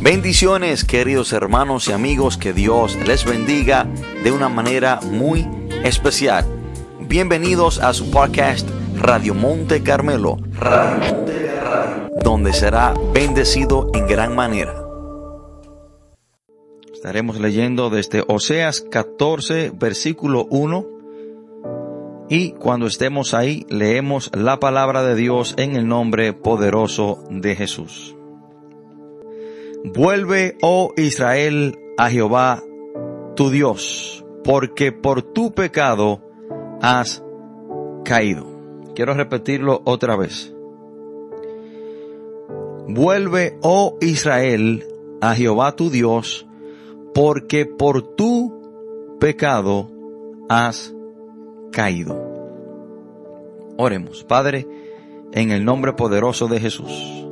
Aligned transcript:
Bendiciones 0.00 0.84
queridos 0.84 1.32
hermanos 1.32 1.88
y 1.88 1.92
amigos, 1.92 2.36
que 2.36 2.52
Dios 2.52 2.96
les 3.06 3.24
bendiga 3.24 3.88
de 4.22 4.30
una 4.30 4.50
manera 4.50 5.00
muy 5.00 5.48
especial. 5.84 6.44
Bienvenidos 7.00 7.78
a 7.78 7.94
su 7.94 8.10
podcast 8.10 8.68
Radio 8.94 9.34
Monte 9.34 9.82
Carmelo, 9.82 10.36
donde 12.22 12.52
será 12.52 12.94
bendecido 13.14 13.90
en 13.94 14.06
gran 14.06 14.34
manera. 14.34 14.74
Estaremos 16.92 17.40
leyendo 17.40 17.88
desde 17.88 18.22
Oseas 18.28 18.82
14, 18.82 19.72
versículo 19.74 20.46
1. 20.50 20.86
Y 22.28 22.52
cuando 22.52 22.86
estemos 22.86 23.32
ahí, 23.32 23.64
leemos 23.70 24.30
la 24.34 24.60
palabra 24.60 25.02
de 25.02 25.14
Dios 25.14 25.54
en 25.56 25.74
el 25.74 25.88
nombre 25.88 26.32
poderoso 26.34 27.24
de 27.30 27.56
Jesús. 27.56 28.15
Vuelve, 29.94 30.58
oh 30.62 30.92
Israel, 30.96 31.78
a 31.96 32.10
Jehová, 32.10 32.60
tu 33.36 33.50
Dios, 33.50 34.24
porque 34.42 34.90
por 34.90 35.22
tu 35.22 35.52
pecado 35.52 36.20
has 36.82 37.22
caído. 38.04 38.46
Quiero 38.96 39.14
repetirlo 39.14 39.82
otra 39.84 40.16
vez. 40.16 40.52
Vuelve, 42.88 43.58
oh 43.62 43.96
Israel, 44.00 44.84
a 45.20 45.36
Jehová 45.36 45.76
tu 45.76 45.88
Dios, 45.88 46.48
porque 47.14 47.64
por 47.64 48.02
tu 48.16 49.16
pecado 49.20 49.88
has 50.48 50.92
caído. 51.70 52.20
Oremos, 53.76 54.24
Padre, 54.24 54.66
en 55.30 55.52
el 55.52 55.64
nombre 55.64 55.92
poderoso 55.92 56.48
de 56.48 56.58
Jesús. 56.58 57.24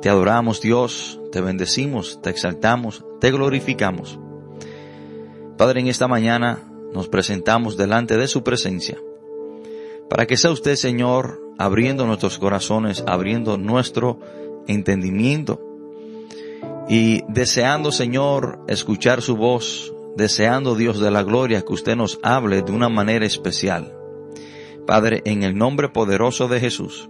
Te 0.00 0.08
adoramos 0.08 0.60
Dios, 0.60 1.20
te 1.32 1.40
bendecimos, 1.40 2.20
te 2.22 2.30
exaltamos, 2.30 3.04
te 3.20 3.32
glorificamos. 3.32 4.20
Padre, 5.56 5.80
en 5.80 5.88
esta 5.88 6.06
mañana 6.06 6.62
nos 6.92 7.08
presentamos 7.08 7.76
delante 7.76 8.16
de 8.16 8.28
su 8.28 8.44
presencia, 8.44 8.98
para 10.08 10.26
que 10.26 10.36
sea 10.36 10.52
usted, 10.52 10.76
Señor, 10.76 11.42
abriendo 11.58 12.06
nuestros 12.06 12.38
corazones, 12.38 13.02
abriendo 13.06 13.58
nuestro 13.58 14.20
entendimiento 14.68 15.60
y 16.88 17.22
deseando, 17.28 17.90
Señor, 17.90 18.60
escuchar 18.68 19.22
su 19.22 19.36
voz, 19.36 19.92
deseando, 20.16 20.74
Dios 20.74 21.00
de 21.00 21.10
la 21.10 21.22
gloria, 21.22 21.62
que 21.62 21.72
usted 21.72 21.96
nos 21.96 22.20
hable 22.22 22.62
de 22.62 22.72
una 22.72 22.88
manera 22.88 23.24
especial. 23.24 23.96
Padre, 24.86 25.22
en 25.24 25.42
el 25.42 25.56
nombre 25.56 25.88
poderoso 25.88 26.48
de 26.48 26.60
Jesús, 26.60 27.08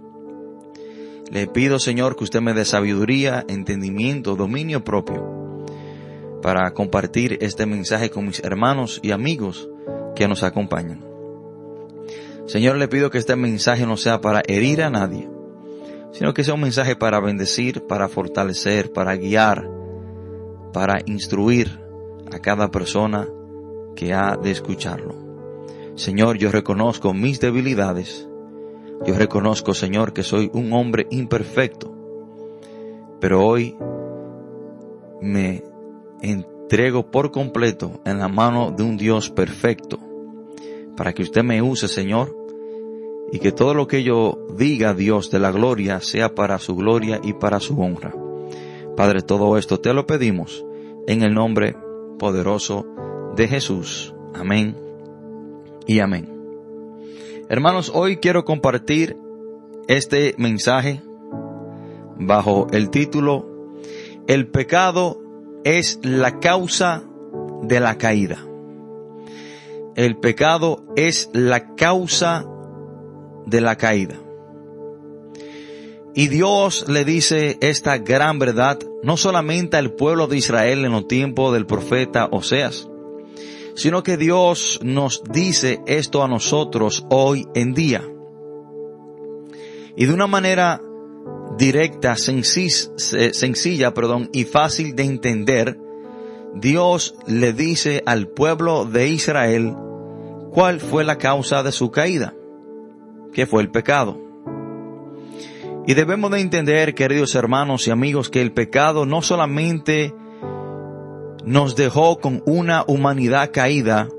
le 1.31 1.47
pido, 1.47 1.79
Señor, 1.79 2.15
que 2.15 2.23
usted 2.23 2.41
me 2.41 2.53
dé 2.53 2.65
sabiduría, 2.65 3.45
entendimiento, 3.47 4.35
dominio 4.35 4.83
propio 4.83 5.43
para 6.41 6.71
compartir 6.73 7.37
este 7.41 7.65
mensaje 7.65 8.09
con 8.09 8.25
mis 8.27 8.43
hermanos 8.43 8.99
y 9.01 9.11
amigos 9.11 9.69
que 10.15 10.27
nos 10.27 10.43
acompañan. 10.43 11.03
Señor, 12.45 12.75
le 12.75 12.89
pido 12.89 13.09
que 13.09 13.17
este 13.17 13.37
mensaje 13.37 13.85
no 13.85 13.95
sea 13.95 14.19
para 14.19 14.43
herir 14.45 14.83
a 14.83 14.89
nadie, 14.89 15.29
sino 16.11 16.33
que 16.33 16.43
sea 16.43 16.53
un 16.53 16.61
mensaje 16.61 16.97
para 16.97 17.21
bendecir, 17.21 17.87
para 17.87 18.09
fortalecer, 18.09 18.91
para 18.91 19.15
guiar, 19.15 19.69
para 20.73 20.99
instruir 21.05 21.79
a 22.31 22.39
cada 22.39 22.69
persona 22.69 23.27
que 23.95 24.13
ha 24.13 24.35
de 24.35 24.51
escucharlo. 24.51 25.15
Señor, 25.95 26.37
yo 26.37 26.51
reconozco 26.51 27.13
mis 27.13 27.39
debilidades, 27.39 28.27
yo 29.05 29.15
reconozco, 29.15 29.73
Señor, 29.73 30.13
que 30.13 30.23
soy 30.23 30.49
un 30.53 30.71
hombre 30.73 31.07
imperfecto, 31.09 31.93
pero 33.19 33.45
hoy 33.45 33.75
me 35.21 35.63
entrego 36.21 37.11
por 37.11 37.31
completo 37.31 38.01
en 38.05 38.19
la 38.19 38.27
mano 38.27 38.71
de 38.71 38.83
un 38.83 38.97
Dios 38.97 39.29
perfecto, 39.29 39.99
para 40.95 41.13
que 41.13 41.23
usted 41.23 41.43
me 41.43 41.61
use, 41.61 41.87
Señor, 41.87 42.35
y 43.31 43.39
que 43.39 43.51
todo 43.51 43.73
lo 43.73 43.87
que 43.87 44.03
yo 44.03 44.37
diga, 44.57 44.93
Dios 44.93 45.31
de 45.31 45.39
la 45.39 45.51
gloria, 45.51 46.01
sea 46.01 46.35
para 46.35 46.59
su 46.59 46.75
gloria 46.75 47.19
y 47.23 47.33
para 47.33 47.59
su 47.59 47.79
honra. 47.81 48.13
Padre, 48.95 49.21
todo 49.21 49.57
esto 49.57 49.79
te 49.79 49.93
lo 49.93 50.05
pedimos 50.05 50.63
en 51.07 51.23
el 51.23 51.33
nombre 51.33 51.75
poderoso 52.19 52.85
de 53.35 53.47
Jesús. 53.47 54.13
Amén 54.33 54.75
y 55.87 55.99
amén. 55.99 56.32
Hermanos, 57.53 57.91
hoy 57.93 58.17
quiero 58.17 58.45
compartir 58.45 59.15
este 59.87 60.33
mensaje 60.39 61.03
bajo 62.17 62.65
el 62.71 62.89
título 62.89 63.45
El 64.25 64.47
pecado 64.47 65.21
es 65.63 65.99
la 66.01 66.39
causa 66.39 67.03
de 67.61 67.79
la 67.79 67.99
caída. 67.99 68.39
El 69.95 70.17
pecado 70.17 70.83
es 70.95 71.29
la 71.31 71.75
causa 71.75 72.43
de 73.45 73.61
la 73.61 73.75
caída. 73.75 74.15
Y 76.15 76.29
Dios 76.29 76.85
le 76.87 77.05
dice 77.05 77.59
esta 77.61 77.99
gran 77.99 78.39
verdad 78.39 78.79
no 79.03 79.15
solamente 79.15 79.77
al 79.77 79.91
pueblo 79.91 80.25
de 80.25 80.37
Israel 80.37 80.85
en 80.85 80.91
los 80.91 81.07
tiempos 81.07 81.53
del 81.53 81.67
profeta 81.67 82.29
Oseas, 82.31 82.89
sino 83.75 84.03
que 84.03 84.17
Dios 84.17 84.79
nos 84.83 85.23
dice 85.23 85.81
esto 85.87 86.23
a 86.23 86.27
nosotros 86.27 87.05
hoy 87.09 87.47
en 87.55 87.73
día. 87.73 88.03
Y 89.95 90.05
de 90.05 90.13
una 90.13 90.27
manera 90.27 90.81
directa, 91.57 92.15
sencilla, 92.17 93.93
perdón, 93.93 94.29
y 94.33 94.45
fácil 94.45 94.95
de 94.95 95.03
entender, 95.03 95.79
Dios 96.55 97.15
le 97.27 97.53
dice 97.53 98.03
al 98.05 98.27
pueblo 98.27 98.85
de 98.85 99.09
Israel 99.09 99.75
cuál 100.51 100.79
fue 100.79 101.03
la 101.03 101.17
causa 101.17 101.63
de 101.63 101.71
su 101.71 101.91
caída, 101.91 102.33
que 103.33 103.45
fue 103.45 103.61
el 103.61 103.71
pecado. 103.71 104.19
Y 105.85 105.95
debemos 105.95 106.31
de 106.31 106.39
entender, 106.39 106.95
queridos 106.95 107.35
hermanos 107.35 107.87
y 107.87 107.91
amigos, 107.91 108.29
que 108.29 108.41
el 108.41 108.53
pecado 108.53 109.05
no 109.05 109.21
solamente 109.21 110.13
nos 111.45 111.75
dejó 111.75 112.19
con 112.19 112.41
una 112.45 112.83
humanidad 112.87 113.51
caída, 113.51 114.09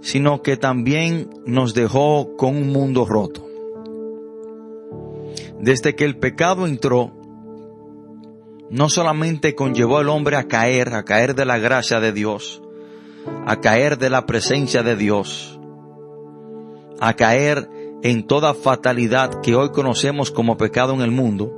sino 0.00 0.42
que 0.42 0.56
también 0.56 1.30
nos 1.46 1.74
dejó 1.74 2.36
con 2.36 2.56
un 2.56 2.72
mundo 2.72 3.04
roto. 3.04 3.46
Desde 5.60 5.94
que 5.94 6.04
el 6.04 6.16
pecado 6.16 6.66
entró, 6.66 7.12
no 8.70 8.88
solamente 8.88 9.54
conllevó 9.54 9.98
al 9.98 10.08
hombre 10.08 10.36
a 10.36 10.48
caer, 10.48 10.94
a 10.94 11.04
caer 11.04 11.34
de 11.34 11.44
la 11.44 11.58
gracia 11.58 12.00
de 12.00 12.12
Dios, 12.12 12.62
a 13.46 13.60
caer 13.60 13.98
de 13.98 14.10
la 14.10 14.26
presencia 14.26 14.82
de 14.82 14.96
Dios, 14.96 15.60
a 16.98 17.14
caer 17.14 17.68
en 18.02 18.26
toda 18.26 18.54
fatalidad 18.54 19.40
que 19.42 19.54
hoy 19.54 19.70
conocemos 19.70 20.30
como 20.30 20.56
pecado 20.56 20.94
en 20.94 21.02
el 21.02 21.10
mundo, 21.10 21.52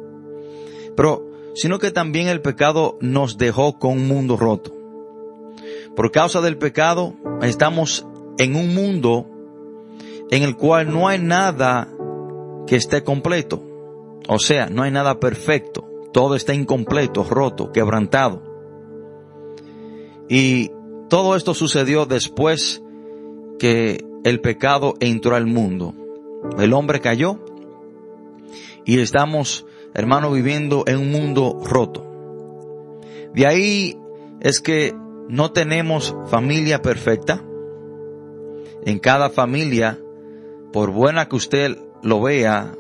pero 0.97 1.34
sino 1.55 1.79
que 1.79 1.91
también 1.91 2.29
el 2.29 2.41
pecado 2.41 2.99
nos 3.01 3.39
dejó 3.39 3.79
con 3.79 3.93
un 3.93 4.09
mundo 4.09 4.37
roto. 4.37 4.73
Por 5.97 6.11
causa 6.11 6.41
del 6.41 6.59
pecado 6.59 7.15
estamos 7.43 8.07
en 8.39 8.57
un 8.57 8.75
mundo 8.75 9.27
en 10.31 10.43
el 10.43 10.57
cual 10.57 10.93
no 10.93 11.09
hay 11.09 11.19
nada 11.19 11.89
que 12.67 12.77
esté 12.77 13.05
completo. 13.05 13.63
O 14.29 14.39
sea, 14.39 14.67
no 14.67 14.83
hay 14.83 14.91
nada 14.91 15.21
perfecto. 15.21 15.89
Todo 16.13 16.35
está 16.35 16.55
incompleto, 16.55 17.25
roto, 17.25 17.73
quebrantado. 17.73 18.43
Y 20.29 20.71
todo 21.09 21.37
esto 21.37 21.55
sucedió 21.55 22.07
después 22.07 22.83
que 23.59 24.05
el 24.25 24.41
pecado 24.41 24.95
entró 25.01 25.37
al 25.37 25.47
mundo. 25.47 25.95
El 26.59 26.73
hombre 26.73 27.01
cayó 27.01 27.39
y 28.85 28.99
estamos 28.99 29.67
hermano, 29.95 30.33
viviendo 30.33 30.85
en 30.87 30.99
un 30.99 31.11
mundo 31.11 31.61
roto. 31.65 32.05
De 33.33 33.47
ahí 33.47 33.99
es 34.41 34.61
que 34.61 34.95
no 35.29 35.53
tenemos 35.53 36.15
familia 36.27 36.83
perfecta. 36.83 37.43
En 38.85 38.99
cada 38.99 39.31
familia, 39.31 39.99
por 40.73 40.91
buena 40.91 41.29
que 41.29 41.37
usted 41.37 41.79
lo 42.03 42.21
vea, 42.21 42.75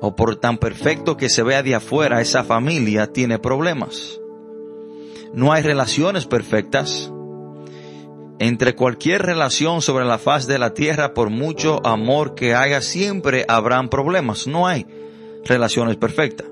o 0.00 0.14
por 0.14 0.36
tan 0.36 0.58
perfecto 0.58 1.16
que 1.16 1.28
se 1.28 1.42
vea 1.42 1.62
de 1.62 1.74
afuera, 1.74 2.20
esa 2.20 2.44
familia 2.44 3.12
tiene 3.12 3.38
problemas. 3.38 4.20
No 5.32 5.52
hay 5.52 5.62
relaciones 5.62 6.26
perfectas. 6.26 7.12
Entre 8.38 8.74
cualquier 8.74 9.22
relación 9.22 9.80
sobre 9.80 10.04
la 10.04 10.18
faz 10.18 10.46
de 10.46 10.58
la 10.58 10.74
tierra, 10.74 11.14
por 11.14 11.30
mucho 11.30 11.84
amor 11.84 12.34
que 12.34 12.54
haya, 12.54 12.82
siempre 12.82 13.44
habrán 13.48 13.88
problemas. 13.88 14.46
No 14.46 14.66
hay 14.66 14.86
relaciones 15.48 15.96
perfectas. 15.96 16.46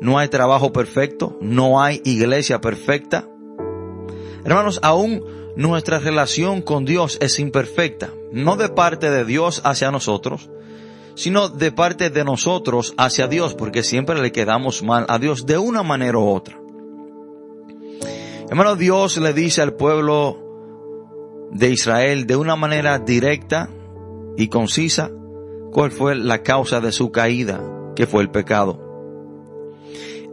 No 0.00 0.18
hay 0.18 0.28
trabajo 0.28 0.72
perfecto, 0.72 1.38
no 1.40 1.80
hay 1.80 2.00
iglesia 2.04 2.60
perfecta. 2.60 3.28
Hermanos, 4.44 4.80
aún 4.82 5.24
nuestra 5.56 5.98
relación 5.98 6.62
con 6.62 6.84
Dios 6.84 7.18
es 7.20 7.38
imperfecta, 7.38 8.12
no 8.32 8.56
de 8.56 8.68
parte 8.68 9.10
de 9.10 9.24
Dios 9.24 9.60
hacia 9.64 9.90
nosotros, 9.90 10.50
sino 11.14 11.48
de 11.48 11.72
parte 11.72 12.10
de 12.10 12.24
nosotros 12.24 12.94
hacia 12.96 13.28
Dios, 13.28 13.54
porque 13.54 13.82
siempre 13.82 14.20
le 14.20 14.32
quedamos 14.32 14.82
mal 14.82 15.04
a 15.08 15.18
Dios 15.18 15.46
de 15.46 15.58
una 15.58 15.82
manera 15.82 16.18
u 16.18 16.28
otra. 16.28 16.58
Hermano, 18.48 18.76
Dios 18.76 19.16
le 19.18 19.32
dice 19.32 19.62
al 19.62 19.74
pueblo 19.74 20.38
de 21.52 21.70
Israel 21.70 22.26
de 22.26 22.36
una 22.36 22.56
manera 22.56 22.98
directa 22.98 23.68
y 24.36 24.48
concisa 24.48 25.10
cuál 25.70 25.90
fue 25.90 26.14
la 26.14 26.42
causa 26.42 26.80
de 26.80 26.92
su 26.92 27.12
caída, 27.12 27.60
que 27.94 28.06
fue 28.06 28.22
el 28.22 28.30
pecado. 28.30 28.78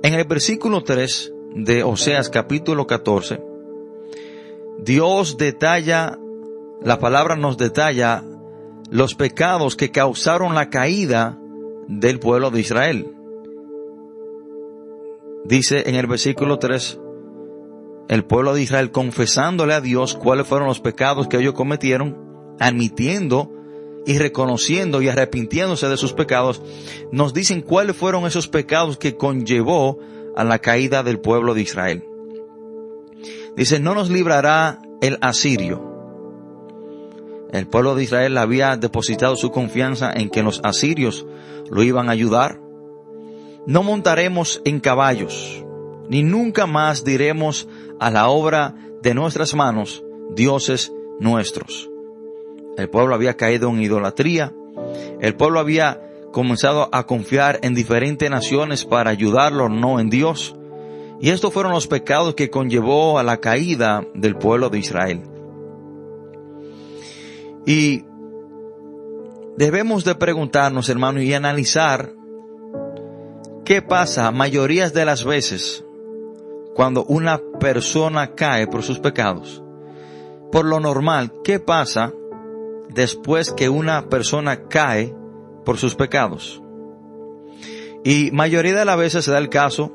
En 0.01 0.13
el 0.13 0.25
versículo 0.25 0.83
3 0.83 1.33
de 1.55 1.83
Oseas 1.83 2.29
capítulo 2.29 2.87
14, 2.87 3.41
Dios 4.81 5.37
detalla, 5.37 6.17
la 6.81 6.99
palabra 6.99 7.35
nos 7.35 7.57
detalla 7.57 8.23
los 8.89 9.15
pecados 9.15 9.75
que 9.75 9.91
causaron 9.91 10.55
la 10.55 10.69
caída 10.69 11.37
del 11.87 12.19
pueblo 12.19 12.49
de 12.49 12.61
Israel. 12.61 13.13
Dice 15.43 15.89
en 15.89 15.95
el 15.95 16.07
versículo 16.07 16.59
3, 16.59 16.99
el 18.07 18.25
pueblo 18.25 18.53
de 18.53 18.61
Israel 18.61 18.91
confesándole 18.91 19.73
a 19.73 19.81
Dios 19.81 20.15
cuáles 20.15 20.47
fueron 20.47 20.67
los 20.67 20.79
pecados 20.79 21.27
que 21.27 21.37
ellos 21.37 21.53
cometieron, 21.53 22.55
admitiendo 22.59 23.51
y 24.09 24.17
reconociendo 24.17 25.03
y 25.03 25.07
arrepintiéndose 25.07 25.87
de 25.87 25.95
sus 25.95 26.13
pecados, 26.13 26.63
nos 27.11 27.31
dicen 27.31 27.61
cuáles 27.61 27.95
fueron 27.95 28.25
esos 28.25 28.47
pecados 28.47 28.97
que 28.97 29.15
conllevó 29.15 29.99
a 30.35 30.43
la 30.43 30.57
caída 30.57 31.03
del 31.03 31.19
pueblo 31.19 31.53
de 31.53 31.61
Israel. 31.61 32.03
Dice, 33.55 33.79
no 33.79 33.93
nos 33.93 34.09
librará 34.09 34.81
el 35.01 35.19
asirio. 35.21 35.83
El 37.51 37.67
pueblo 37.67 37.93
de 37.93 38.01
Israel 38.01 38.35
había 38.39 38.77
depositado 38.77 39.35
su 39.35 39.51
confianza 39.51 40.11
en 40.11 40.31
que 40.31 40.41
los 40.41 40.59
asirios 40.63 41.27
lo 41.69 41.83
iban 41.83 42.09
a 42.09 42.13
ayudar. 42.13 42.59
No 43.67 43.83
montaremos 43.83 44.59
en 44.65 44.79
caballos, 44.79 45.63
ni 46.09 46.23
nunca 46.23 46.65
más 46.65 47.03
diremos 47.03 47.67
a 47.99 48.09
la 48.09 48.29
obra 48.29 48.73
de 49.03 49.13
nuestras 49.13 49.53
manos, 49.53 50.03
dioses 50.35 50.91
nuestros. 51.19 51.88
El 52.79 52.89
pueblo 52.89 53.15
había 53.15 53.35
caído 53.35 53.69
en 53.69 53.81
idolatría. 53.81 54.53
El 55.19 55.35
pueblo 55.35 55.59
había 55.59 56.01
comenzado 56.31 56.89
a 56.91 57.05
confiar 57.05 57.59
en 57.63 57.73
diferentes 57.73 58.29
naciones 58.29 58.85
para 58.85 59.09
ayudarlo, 59.09 59.69
no 59.69 59.99
en 59.99 60.09
Dios. 60.09 60.55
Y 61.19 61.31
estos 61.31 61.53
fueron 61.53 61.73
los 61.73 61.87
pecados 61.87 62.35
que 62.35 62.49
conllevó 62.49 63.19
a 63.19 63.23
la 63.23 63.37
caída 63.37 64.05
del 64.13 64.35
pueblo 64.35 64.69
de 64.69 64.79
Israel. 64.79 65.23
Y 67.65 68.05
debemos 69.57 70.05
de 70.05 70.15
preguntarnos, 70.15 70.87
hermano, 70.89 71.21
y 71.21 71.33
analizar 71.33 72.13
qué 73.65 73.81
pasa 73.81 74.31
mayorías 74.31 74.93
de 74.93 75.05
las 75.05 75.25
veces 75.25 75.83
cuando 76.73 77.03
una 77.03 77.41
persona 77.59 78.33
cae 78.35 78.67
por 78.67 78.83
sus 78.83 78.99
pecados. 78.99 79.61
Por 80.51 80.65
lo 80.65 80.79
normal, 80.79 81.33
¿qué 81.43 81.59
pasa 81.59 82.13
después 82.89 83.51
que 83.51 83.69
una 83.69 84.09
persona 84.09 84.67
cae 84.67 85.13
por 85.65 85.77
sus 85.77 85.95
pecados? 85.95 86.61
Y 88.03 88.31
mayoría 88.31 88.75
de 88.75 88.85
las 88.85 88.97
veces 88.97 89.25
se 89.25 89.31
da 89.31 89.37
el 89.37 89.49
caso 89.49 89.91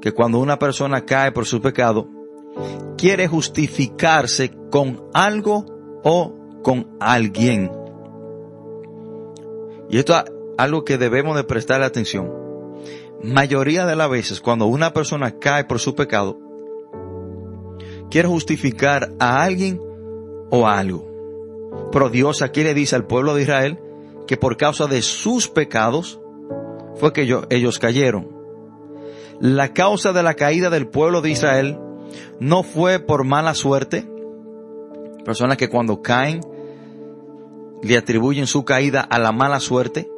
que 0.00 0.12
cuando 0.12 0.38
una 0.38 0.58
persona 0.58 1.04
cae 1.04 1.32
por 1.32 1.46
su 1.46 1.60
pecado, 1.60 2.08
quiere 2.96 3.26
justificarse 3.26 4.50
con 4.70 5.08
algo 5.14 5.64
o 6.04 6.34
con 6.62 6.96
alguien. 7.00 7.70
Y 9.88 9.98
esto 9.98 10.16
es 10.16 10.24
algo 10.58 10.84
que 10.84 10.98
debemos 10.98 11.36
de 11.36 11.44
prestar 11.44 11.82
atención. 11.82 12.30
Mayoría 13.22 13.86
de 13.86 13.96
las 13.96 14.10
veces 14.10 14.40
cuando 14.40 14.66
una 14.66 14.92
persona 14.92 15.38
cae 15.38 15.64
por 15.64 15.78
su 15.80 15.94
pecado, 15.94 16.38
quiere 18.10 18.28
justificar 18.28 19.12
a 19.18 19.42
alguien 19.42 19.80
o 20.50 20.66
a 20.66 20.78
algo. 20.78 21.07
Pero 21.92 22.10
Dios 22.10 22.42
aquí 22.42 22.62
le 22.62 22.74
dice 22.74 22.96
al 22.96 23.06
pueblo 23.06 23.34
de 23.34 23.42
Israel 23.42 23.78
que 24.26 24.36
por 24.36 24.56
causa 24.56 24.86
de 24.86 25.02
sus 25.02 25.48
pecados 25.48 26.20
fue 26.96 27.12
que 27.12 27.22
ellos, 27.22 27.46
ellos 27.50 27.78
cayeron. 27.78 28.28
La 29.40 29.72
causa 29.72 30.12
de 30.12 30.22
la 30.22 30.34
caída 30.34 30.68
del 30.68 30.88
pueblo 30.88 31.20
de 31.20 31.30
Israel 31.30 31.78
no 32.40 32.62
fue 32.62 32.98
por 32.98 33.24
mala 33.24 33.54
suerte. 33.54 34.08
Personas 35.24 35.56
que 35.56 35.68
cuando 35.68 36.02
caen 36.02 36.40
le 37.82 37.96
atribuyen 37.96 38.46
su 38.46 38.64
caída 38.64 39.00
a 39.00 39.18
la 39.18 39.32
mala 39.32 39.60
suerte. 39.60 40.10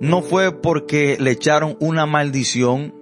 No 0.00 0.22
fue 0.22 0.52
porque 0.52 1.16
le 1.20 1.32
echaron 1.32 1.76
una 1.80 2.06
maldición. 2.06 2.94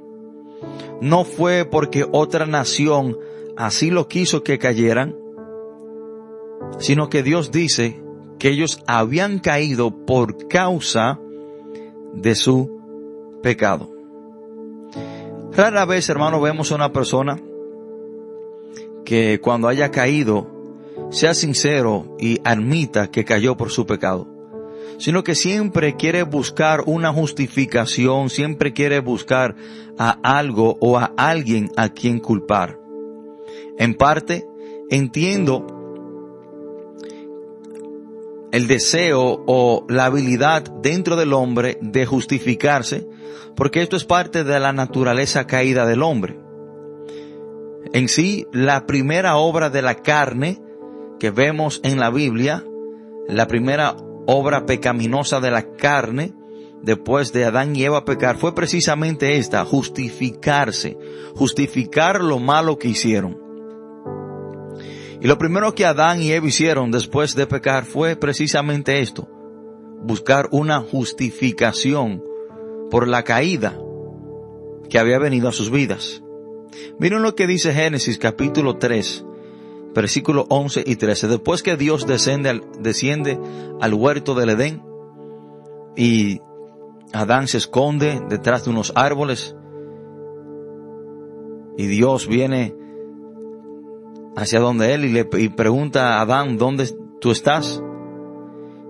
No 1.01 1.25
fue 1.25 1.65
porque 1.65 2.07
otra 2.11 2.47
nación 2.47 3.19
así 3.57 3.91
lo 3.91 4.09
quiso 4.09 4.43
que 4.43 4.59
cayeran. 4.59 5.17
Sino 6.79 7.09
que 7.09 7.23
Dios 7.23 7.51
dice 7.51 8.03
que 8.39 8.49
ellos 8.49 8.83
habían 8.87 9.39
caído 9.39 10.05
por 10.05 10.49
causa 10.49 11.21
de 12.15 12.35
su 12.35 12.81
pecado. 13.43 13.91
Rara 15.53 15.85
vez, 15.85 16.09
hermano, 16.09 16.41
vemos 16.41 16.73
a 16.73 16.75
una 16.75 16.93
persona 16.93 17.39
que 19.05 19.41
cuando 19.41 19.69
haya 19.69 19.91
caído 19.91 20.47
sea 21.11 21.35
sincero 21.35 22.17
y 22.19 22.41
admita 22.45 23.11
que 23.11 23.25
cayó 23.25 23.57
por 23.57 23.71
su 23.71 23.85
pecado, 23.85 24.27
sino 24.99 25.23
que 25.23 25.35
siempre 25.35 25.97
quiere 25.97 26.23
buscar 26.23 26.83
una 26.87 27.13
justificación, 27.13 28.31
siempre 28.31 28.73
quiere 28.73 29.01
buscar 29.01 29.55
a 29.99 30.19
algo 30.23 30.79
o 30.81 30.99
a 30.99 31.13
alguien 31.17 31.71
a 31.77 31.91
quien 31.91 32.19
culpar. 32.19 32.79
En 33.79 33.95
parte, 33.95 34.47
entiendo 34.91 35.82
el 38.53 38.67
deseo 38.67 39.43
o 39.47 39.87
la 39.89 40.05
habilidad 40.05 40.63
dentro 40.83 41.17
del 41.17 41.33
hombre 41.33 41.79
de 41.81 42.07
justificarse, 42.07 43.07
porque 43.57 43.83
esto 43.83 43.97
es 43.97 44.05
parte 44.05 44.45
de 44.45 44.61
la 44.61 44.73
naturaleza 44.73 45.47
caída 45.47 45.87
del 45.87 46.03
hombre. 46.03 46.39
En 47.95 48.09
sí, 48.09 48.47
la 48.53 48.87
primera 48.87 49.37
obra 49.37 49.71
de 49.71 49.83
la 49.83 49.97
carne 49.97 50.61
que 51.19 51.31
vemos 51.31 51.81
en 51.83 51.99
la 51.99 52.11
Biblia, 52.11 52.65
la 53.27 53.47
primera 53.47 53.97
obra 54.27 54.67
pecaminosa 54.67 55.41
de 55.41 55.51
la 55.51 55.73
carne, 55.73 56.35
después 56.83 57.33
de 57.33 57.47
Adán 57.47 57.75
y 57.75 57.85
Eva 57.85 58.05
pecar, 58.05 58.37
fue 58.37 58.55
precisamente 58.55 59.39
esta, 59.39 59.65
justificarse, 59.65 60.99
justificar 61.35 62.21
lo 62.23 62.39
malo 62.39 62.79
que 62.79 62.89
hicieron. 62.89 63.42
Y 65.23 65.29
lo 65.29 65.39
primero 65.39 65.73
que 65.73 65.87
Adán 65.87 66.21
y 66.21 66.33
Eva 66.33 66.49
hicieron 66.49 66.91
después 66.91 67.37
de 67.37 67.47
pecar 67.47 67.85
fue 67.85 68.17
precisamente 68.17 68.99
esto, 68.99 69.29
buscar 70.03 70.49
una 70.51 70.81
justificación 70.81 72.25
por 72.91 73.07
la 73.07 73.23
caída 73.23 73.79
que 74.91 74.99
había 74.99 75.21
venido 75.21 75.49
a 75.49 75.53
sus 75.53 75.71
vidas. 75.71 76.25
Miren 76.99 77.23
lo 77.23 77.37
que 77.37 77.47
dice 77.47 77.73
Génesis 77.73 78.19
capítulo 78.19 78.79
3, 78.79 79.25
versículos 79.95 80.47
11 80.49 80.83
y 80.85 80.97
13. 80.97 81.29
Después 81.29 81.63
que 81.63 81.77
Dios 81.77 82.05
desciende 82.05 82.49
al, 82.49 82.65
desciende 82.81 83.39
al 83.81 83.95
huerto 83.95 84.35
del 84.35 84.51
Edén 84.51 84.83
y 85.97 86.41
Adán 87.13 87.47
se 87.47 87.59
esconde 87.59 88.21
detrás 88.29 88.65
de 88.65 88.71
unos 88.71 88.93
árboles 88.97 89.55
y 91.79 91.87
Dios 91.87 92.27
viene 92.27 92.82
hacia 94.37 94.61
donde 94.61 94.95
él 94.95 95.05
y 95.05 95.09
le 95.11 95.25
pregunta 95.25 96.19
a 96.19 96.23
Adán, 96.23 96.59
¿dónde 96.59 96.89
tú 97.21 97.31
estás? 97.31 97.83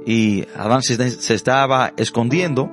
Y 0.07 0.45
Adán 0.57 0.83
se, 0.83 1.35
estaba 1.35 1.93
escondiendo 1.97 2.71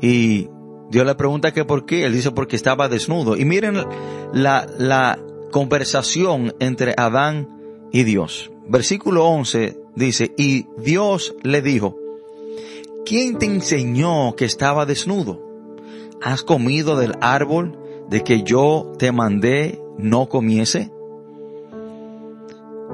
y 0.00 0.48
Dios 0.90 1.06
le 1.06 1.14
pregunta 1.14 1.52
que 1.52 1.64
por 1.64 1.86
qué. 1.86 2.04
Él 2.04 2.12
dice 2.12 2.30
porque 2.30 2.56
estaba 2.56 2.88
desnudo. 2.88 3.36
Y 3.36 3.44
miren 3.44 3.84
la, 4.32 4.66
la 4.78 5.18
conversación 5.50 6.54
entre 6.58 6.94
Adán 6.96 7.48
y 7.92 8.04
Dios. 8.04 8.50
Versículo 8.68 9.26
11 9.26 9.78
dice, 9.96 10.32
y 10.36 10.66
Dios 10.78 11.34
le 11.42 11.62
dijo, 11.62 11.96
¿quién 13.04 13.38
te 13.38 13.46
enseñó 13.46 14.34
que 14.36 14.44
estaba 14.44 14.86
desnudo? 14.86 15.42
¿Has 16.22 16.42
comido 16.42 16.96
del 16.96 17.14
árbol 17.20 17.79
de 18.10 18.22
que 18.22 18.42
yo 18.42 18.92
te 18.98 19.12
mandé 19.12 19.80
no 19.96 20.28
comiese? 20.28 20.90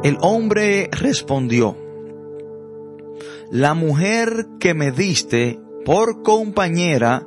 El 0.02 0.18
hombre 0.20 0.88
respondió, 0.92 1.76
la 3.50 3.74
mujer 3.74 4.46
que 4.60 4.74
me 4.74 4.92
diste 4.92 5.58
por 5.84 6.22
compañera 6.22 7.26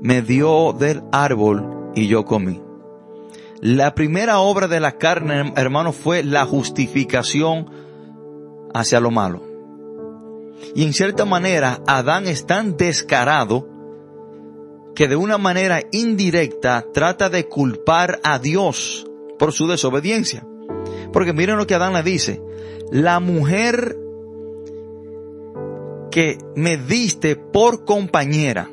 me 0.00 0.22
dio 0.22 0.72
del 0.72 1.02
árbol 1.10 1.90
y 1.94 2.06
yo 2.06 2.24
comí. 2.24 2.62
La 3.60 3.94
primera 3.94 4.38
obra 4.38 4.68
de 4.68 4.78
la 4.78 4.92
carne, 4.92 5.52
hermano, 5.56 5.92
fue 5.92 6.22
la 6.22 6.44
justificación 6.44 7.68
hacia 8.72 9.00
lo 9.00 9.10
malo. 9.10 9.42
Y 10.76 10.84
en 10.84 10.92
cierta 10.92 11.24
manera, 11.24 11.80
Adán 11.86 12.28
es 12.28 12.46
tan 12.46 12.76
descarado 12.76 13.66
que 14.98 15.06
de 15.06 15.14
una 15.14 15.38
manera 15.38 15.80
indirecta 15.92 16.84
trata 16.92 17.30
de 17.30 17.46
culpar 17.46 18.18
a 18.24 18.40
Dios 18.40 19.06
por 19.38 19.52
su 19.52 19.68
desobediencia. 19.68 20.44
Porque 21.12 21.32
miren 21.32 21.56
lo 21.56 21.68
que 21.68 21.76
Adán 21.76 21.92
le 21.92 22.02
dice, 22.02 22.42
la 22.90 23.20
mujer 23.20 23.96
que 26.10 26.38
me 26.56 26.76
diste 26.78 27.36
por 27.36 27.84
compañera, 27.84 28.68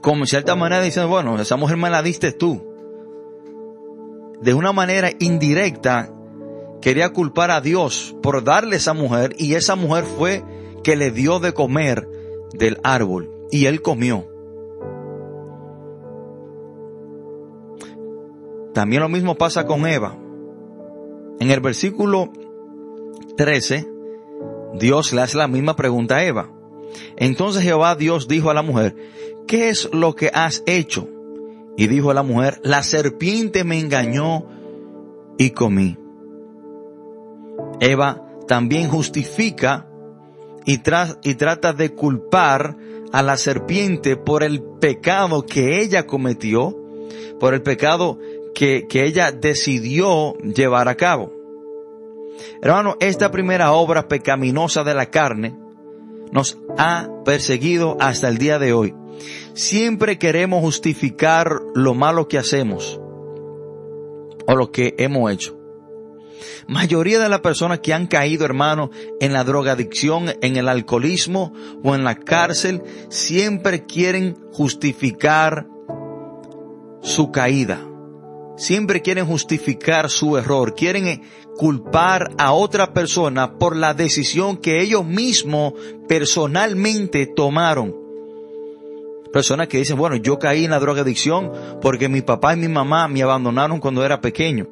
como 0.00 0.22
en 0.22 0.28
cierta 0.28 0.56
manera 0.56 0.80
diciendo, 0.80 1.10
bueno, 1.10 1.38
esa 1.38 1.56
mujer 1.56 1.76
me 1.76 1.90
la 1.90 2.02
diste 2.02 2.32
tú. 2.32 2.62
De 4.40 4.54
una 4.54 4.72
manera 4.72 5.10
indirecta, 5.18 6.10
quería 6.80 7.10
culpar 7.10 7.50
a 7.50 7.60
Dios 7.60 8.16
por 8.22 8.42
darle 8.44 8.76
esa 8.76 8.94
mujer 8.94 9.34
y 9.36 9.56
esa 9.56 9.76
mujer 9.76 10.04
fue 10.04 10.42
que 10.82 10.96
le 10.96 11.10
dio 11.10 11.38
de 11.38 11.52
comer 11.52 12.08
del 12.54 12.78
árbol 12.82 13.30
y 13.50 13.66
él 13.66 13.82
comió. 13.82 14.31
También 18.74 19.02
lo 19.02 19.08
mismo 19.08 19.34
pasa 19.36 19.66
con 19.66 19.86
Eva. 19.86 20.16
En 21.40 21.50
el 21.50 21.60
versículo 21.60 22.32
13, 23.36 23.88
Dios 24.74 25.12
le 25.12 25.22
hace 25.22 25.38
la 25.38 25.48
misma 25.48 25.76
pregunta 25.76 26.16
a 26.16 26.24
Eva. 26.24 26.50
Entonces 27.16 27.62
Jehová 27.62 27.94
Dios 27.94 28.28
dijo 28.28 28.50
a 28.50 28.54
la 28.54 28.62
mujer, 28.62 28.96
¿qué 29.46 29.68
es 29.68 29.88
lo 29.92 30.14
que 30.14 30.30
has 30.32 30.62
hecho? 30.66 31.08
Y 31.76 31.86
dijo 31.86 32.10
a 32.10 32.14
la 32.14 32.22
mujer, 32.22 32.60
la 32.62 32.82
serpiente 32.82 33.64
me 33.64 33.78
engañó 33.78 34.46
y 35.38 35.50
comí. 35.50 35.96
Eva 37.80 38.22
también 38.46 38.88
justifica 38.88 39.88
y, 40.64 40.80
y 41.22 41.34
trata 41.34 41.72
de 41.72 41.94
culpar 41.94 42.76
a 43.12 43.22
la 43.22 43.36
serpiente 43.36 44.16
por 44.16 44.42
el 44.42 44.62
pecado 44.62 45.44
que 45.44 45.80
ella 45.80 46.06
cometió, 46.06 46.76
por 47.40 47.54
el 47.54 47.62
pecado 47.62 48.18
que, 48.62 48.86
que 48.86 49.04
ella 49.04 49.32
decidió 49.32 50.34
llevar 50.34 50.86
a 50.86 50.94
cabo. 50.94 51.32
Hermano, 52.62 52.96
esta 53.00 53.32
primera 53.32 53.72
obra 53.72 54.06
pecaminosa 54.06 54.84
de 54.84 54.94
la 54.94 55.10
carne 55.10 55.58
nos 56.30 56.60
ha 56.78 57.08
perseguido 57.24 57.96
hasta 57.98 58.28
el 58.28 58.38
día 58.38 58.60
de 58.60 58.72
hoy. 58.72 58.94
Siempre 59.54 60.16
queremos 60.16 60.60
justificar 60.60 61.60
lo 61.74 61.94
malo 61.94 62.28
que 62.28 62.38
hacemos 62.38 63.00
o 64.46 64.54
lo 64.54 64.70
que 64.70 64.94
hemos 64.96 65.32
hecho. 65.32 65.58
Mayoría 66.68 67.18
de 67.18 67.28
las 67.28 67.40
personas 67.40 67.80
que 67.80 67.92
han 67.92 68.06
caído, 68.06 68.44
hermano, 68.44 68.90
en 69.18 69.32
la 69.32 69.42
drogadicción, 69.42 70.34
en 70.40 70.56
el 70.56 70.68
alcoholismo 70.68 71.52
o 71.82 71.96
en 71.96 72.04
la 72.04 72.14
cárcel, 72.14 72.80
siempre 73.08 73.86
quieren 73.86 74.36
justificar 74.52 75.66
su 77.00 77.32
caída. 77.32 77.88
Siempre 78.56 79.00
quieren 79.00 79.26
justificar 79.26 80.10
su 80.10 80.36
error, 80.36 80.74
quieren 80.74 81.06
eh, 81.06 81.22
culpar 81.56 82.32
a 82.38 82.52
otra 82.52 82.92
persona 82.92 83.58
por 83.58 83.76
la 83.76 83.94
decisión 83.94 84.56
que 84.56 84.82
ellos 84.82 85.04
mismos 85.04 85.74
personalmente 86.06 87.26
tomaron. 87.26 87.96
Personas 89.32 89.68
que 89.68 89.78
dicen, 89.78 89.96
bueno, 89.96 90.16
yo 90.16 90.38
caí 90.38 90.66
en 90.66 90.72
la 90.72 90.80
drogadicción 90.80 91.50
porque 91.80 92.08
mi 92.08 92.20
papá 92.20 92.52
y 92.52 92.58
mi 92.58 92.68
mamá 92.68 93.08
me 93.08 93.22
abandonaron 93.22 93.80
cuando 93.80 94.04
era 94.04 94.20
pequeño. 94.20 94.68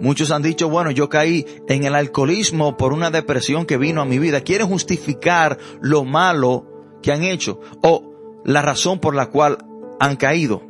Muchos 0.00 0.30
han 0.30 0.42
dicho, 0.42 0.68
bueno, 0.68 0.90
yo 0.90 1.08
caí 1.08 1.46
en 1.68 1.84
el 1.84 1.94
alcoholismo 1.94 2.76
por 2.76 2.92
una 2.92 3.10
depresión 3.10 3.66
que 3.66 3.76
vino 3.76 4.00
a 4.00 4.06
mi 4.06 4.18
vida. 4.18 4.40
Quieren 4.40 4.68
justificar 4.68 5.58
lo 5.80 6.04
malo 6.04 6.66
que 7.02 7.12
han 7.12 7.22
hecho 7.22 7.60
o 7.82 8.42
la 8.44 8.62
razón 8.62 8.98
por 8.98 9.14
la 9.14 9.26
cual 9.26 9.58
han 10.00 10.16
caído. 10.16 10.62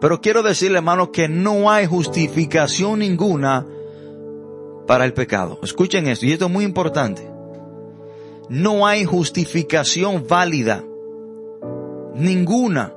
Pero 0.00 0.20
quiero 0.20 0.42
decirle, 0.42 0.78
hermano, 0.78 1.10
que 1.10 1.28
no 1.28 1.70
hay 1.70 1.86
justificación 1.86 3.00
ninguna 3.00 3.66
para 4.86 5.04
el 5.04 5.12
pecado. 5.12 5.58
Escuchen 5.62 6.06
esto, 6.06 6.26
y 6.26 6.32
esto 6.32 6.46
es 6.46 6.50
muy 6.50 6.64
importante. 6.64 7.28
No 8.48 8.86
hay 8.86 9.04
justificación 9.04 10.24
válida, 10.28 10.84
ninguna, 12.14 12.94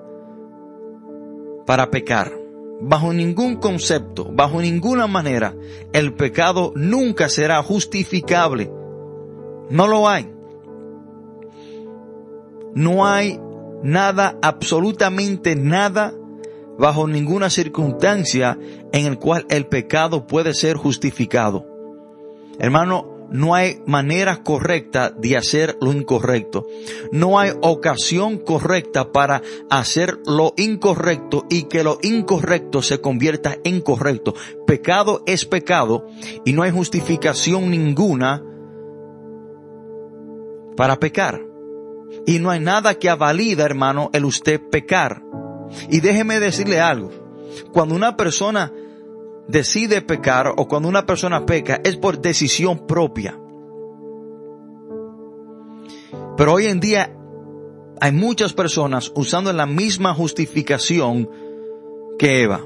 para 1.66 1.92
pecar. 1.92 2.32
Bajo 2.84 3.14
ningún 3.14 3.58
concepto, 3.58 4.28
bajo 4.32 4.60
ninguna 4.60 5.06
manera, 5.06 5.56
el 5.94 6.14
pecado 6.14 6.74
nunca 6.76 7.30
será 7.30 7.62
justificable. 7.62 8.72
No 9.70 9.88
lo 9.88 10.10
hay. 10.10 10.34
No 12.74 13.06
hay 13.06 13.40
nada, 13.84 14.38
absolutamente 14.42 15.56
nada 15.56 16.16
bajo 16.82 17.08
ninguna 17.08 17.52
circunstancia 17.52 18.58
en 18.92 19.06
el 19.06 19.20
cual 19.20 19.46
el 19.50 19.68
pecado 19.68 20.26
puede 20.26 20.56
ser 20.56 20.78
justificado. 20.78 21.64
Hermano, 22.58 23.28
no 23.30 23.54
hay 23.54 23.84
manera 23.86 24.42
correcta 24.42 25.12
de 25.12 25.38
hacer 25.38 25.78
lo 25.80 25.94
incorrecto. 25.94 26.66
No 27.12 27.40
hay 27.40 27.52
ocasión 27.62 28.40
correcta 28.40 29.12
para 29.12 29.44
hacer 29.70 30.18
lo 30.26 30.54
incorrecto 30.58 31.46
y 31.52 31.64
que 31.64 31.84
lo 31.84 32.00
incorrecto 32.02 32.82
se 32.82 33.00
convierta 33.00 33.58
en 33.64 33.82
correcto. 33.82 34.34
Pecado 34.66 35.22
es 35.28 35.46
pecado 35.46 36.08
y 36.46 36.54
no 36.54 36.64
hay 36.64 36.72
justificación 36.72 37.70
ninguna 37.70 38.44
para 40.76 41.00
pecar. 41.00 41.42
Y 42.26 42.40
no 42.40 42.50
hay 42.50 42.60
nada 42.60 42.96
que 42.96 43.08
avalida, 43.08 43.66
hermano, 43.66 44.10
el 44.14 44.26
usted 44.26 44.60
pecar. 44.72 45.22
Y 45.90 46.00
déjeme 46.00 46.40
decirle 46.40 46.80
algo. 46.80 47.10
Cuando 47.72 47.96
una 47.96 48.16
persona 48.18 48.72
decide 49.48 50.02
pecar 50.02 50.54
o 50.56 50.68
cuando 50.68 50.88
una 50.88 51.06
persona 51.06 51.46
peca 51.46 51.82
es 51.84 51.98
por 51.98 52.22
decisión 52.22 52.88
propia. 52.88 53.38
Pero 56.38 56.54
hoy 56.54 56.66
en 56.66 56.80
día 56.80 57.16
hay 58.00 58.12
muchas 58.12 58.54
personas 58.54 59.12
usando 59.16 59.54
la 59.54 59.66
misma 59.66 60.14
justificación 60.14 61.30
que 62.18 62.44
Eva. 62.44 62.66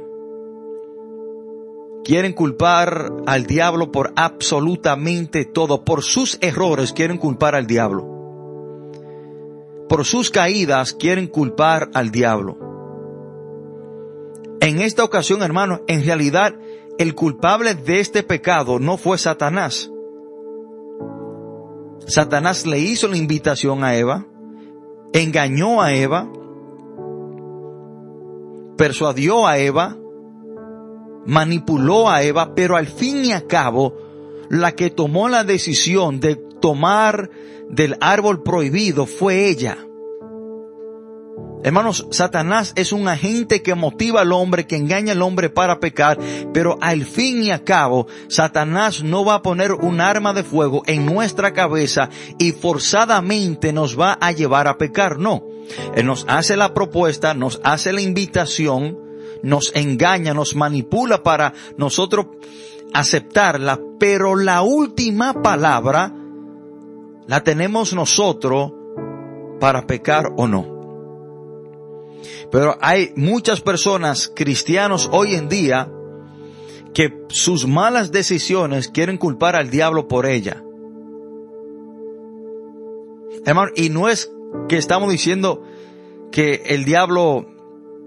Quieren 2.03 2.33
culpar 2.33 3.11
al 3.25 3.45
diablo 3.47 3.91
por 3.91 4.13
absolutamente 4.15 5.43
todo. 5.43 5.83
Por 5.83 6.03
sus 6.03 6.37
errores 6.39 6.93
quieren 6.93 7.17
culpar 7.17 7.55
al 7.55 7.65
diablo. 7.65 8.07
Por 9.89 10.05
sus 10.05 10.29
caídas 10.29 10.93
quieren 10.93 11.27
culpar 11.27 11.89
al 11.93 12.11
diablo. 12.11 12.64
En 14.65 14.81
esta 14.81 15.03
ocasión, 15.03 15.43
hermanos, 15.43 15.81
en 15.85 16.03
realidad 16.03 16.55
el 16.97 17.13
culpable 17.13 17.75
de 17.75 17.99
este 17.99 18.23
pecado 18.23 18.79
no 18.79 18.97
fue 18.97 19.19
Satanás. 19.19 19.91
Satanás 22.07 22.65
le 22.65 22.79
hizo 22.79 23.07
la 23.07 23.15
invitación 23.15 23.83
a 23.83 23.95
Eva, 23.95 24.25
engañó 25.13 25.83
a 25.83 25.93
Eva, 25.93 26.27
persuadió 28.75 29.45
a 29.45 29.59
Eva, 29.59 29.97
manipuló 31.27 32.09
a 32.09 32.23
Eva, 32.23 32.55
pero 32.55 32.75
al 32.75 32.87
fin 32.87 33.23
y 33.23 33.33
al 33.33 33.45
cabo, 33.45 33.93
la 34.49 34.71
que 34.71 34.89
tomó 34.89 35.29
la 35.29 35.43
decisión 35.43 36.19
de 36.19 36.37
tomar 36.37 37.29
del 37.69 37.97
árbol 38.01 38.41
prohibido 38.41 39.05
fue 39.05 39.47
ella. 39.47 39.77
Hermanos, 41.65 42.05
Satanás 42.11 42.73
es 42.75 42.91
un 42.91 43.07
agente 43.07 43.63
que 43.63 43.73
motiva 43.73 44.21
al 44.21 44.33
hombre, 44.33 44.67
que 44.67 44.75
engaña 44.75 45.13
al 45.13 45.23
hombre 45.23 45.49
para 45.49 45.79
pecar, 45.79 46.19
pero 46.53 46.77
al 46.79 47.05
fin 47.05 47.41
y 47.41 47.49
al 47.49 47.63
cabo, 47.63 48.05
Satanás 48.27 49.01
no 49.01 49.25
va 49.25 49.33
a 49.33 49.41
poner 49.41 49.71
un 49.71 49.99
arma 49.99 50.31
de 50.33 50.43
fuego 50.43 50.83
en 50.85 51.07
nuestra 51.07 51.53
cabeza 51.53 52.11
y 52.37 52.51
forzadamente 52.51 53.73
nos 53.73 53.99
va 53.99 54.15
a 54.21 54.31
llevar 54.31 54.67
a 54.67 54.77
pecar. 54.77 55.17
No. 55.17 55.41
Él 55.95 56.05
nos 56.05 56.27
hace 56.29 56.55
la 56.55 56.71
propuesta, 56.71 57.33
nos 57.33 57.59
hace 57.63 57.93
la 57.93 58.01
invitación, 58.01 58.99
nos 59.41 59.75
engaña, 59.75 60.35
nos 60.35 60.55
manipula 60.55 61.23
para 61.23 61.51
nosotros 61.79 62.27
aceptarla, 62.93 63.79
pero 63.99 64.35
la 64.35 64.61
última 64.61 65.41
palabra 65.41 66.13
la 67.25 67.43
tenemos 67.43 67.91
nosotros 67.93 68.71
para 69.59 69.87
pecar 69.87 70.25
o 70.37 70.47
no. 70.47 70.74
Pero 72.51 72.77
hay 72.81 73.11
muchas 73.15 73.61
personas 73.61 74.31
cristianos 74.35 75.09
hoy 75.11 75.35
en 75.35 75.49
día 75.49 75.91
que 76.93 77.25
sus 77.27 77.67
malas 77.67 78.11
decisiones 78.11 78.87
quieren 78.87 79.17
culpar 79.17 79.55
al 79.55 79.69
diablo 79.69 80.07
por 80.07 80.25
ella. 80.25 80.63
Hermano, 83.45 83.71
y 83.75 83.89
no 83.89 84.07
es 84.09 84.31
que 84.69 84.77
estamos 84.77 85.11
diciendo 85.11 85.63
que 86.31 86.63
el 86.67 86.85
diablo 86.85 87.45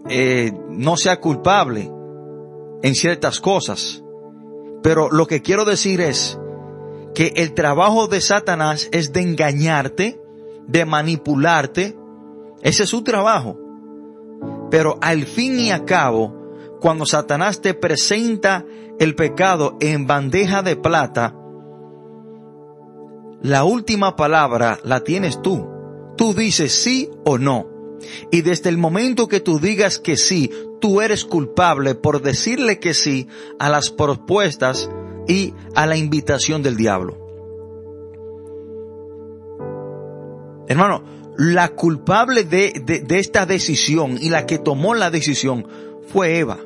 eh, 0.09 0.53
no 0.71 0.97
sea 0.97 1.21
culpable 1.21 1.91
en 2.83 2.95
ciertas 2.95 3.41
cosas. 3.41 4.03
Pero 4.83 5.11
lo 5.11 5.27
que 5.27 5.43
quiero 5.43 5.65
decir 5.65 6.01
es 6.01 6.39
que 7.15 7.33
el 7.37 7.53
trabajo 7.53 8.07
de 8.07 8.21
Satanás 8.21 8.89
es 8.93 9.13
de 9.13 9.21
engañarte, 9.21 10.21
de 10.67 10.85
manipularte. 10.85 11.97
Ese 12.63 12.85
es 12.85 12.89
su 12.89 13.03
trabajo. 13.03 13.59
Pero 14.71 14.99
al 15.01 15.25
fin 15.25 15.59
y 15.59 15.71
a 15.71 15.85
cabo, 15.85 16.35
cuando 16.81 17.07
Satanás 17.07 17.61
te 17.61 17.75
presenta 17.75 18.65
el 18.99 19.15
pecado 19.15 19.77
en 19.81 20.07
bandeja 20.07 20.63
de 20.63 20.77
plata, 20.77 21.35
la 23.41 23.65
última 23.65 24.17
palabra 24.17 24.79
la 24.83 25.01
tienes 25.01 25.41
tú. 25.43 25.69
Tú 26.17 26.35
dices 26.35 26.73
sí 26.73 27.09
o 27.25 27.39
no. 27.39 27.69
Y 28.31 28.43
desde 28.43 28.69
el 28.69 28.79
momento 28.79 29.29
que 29.29 29.41
tú 29.41 29.59
digas 29.61 29.99
que 29.99 30.17
sí, 30.17 30.51
tú 30.81 31.01
eres 31.01 31.25
culpable 31.25 31.95
por 31.95 32.21
decirle 32.23 32.79
que 32.79 32.95
sí 32.95 33.29
a 33.59 33.69
las 33.69 33.91
propuestas 33.91 34.91
y 35.27 35.55
a 35.75 35.87
la 35.87 35.97
invitación 35.97 36.63
del 36.63 36.77
diablo. 36.77 37.17
Hermano, 40.69 41.03
la 41.39 41.69
culpable 41.69 42.43
de, 42.43 42.83
de, 42.85 43.19
esta 43.21 43.47
decisión 43.47 44.19
y 44.21 44.29
la 44.29 44.45
que 44.45 44.59
tomó 44.59 44.97
la 44.97 45.13
decisión 45.13 45.69
fue 46.09 46.39
Eva. 46.39 46.59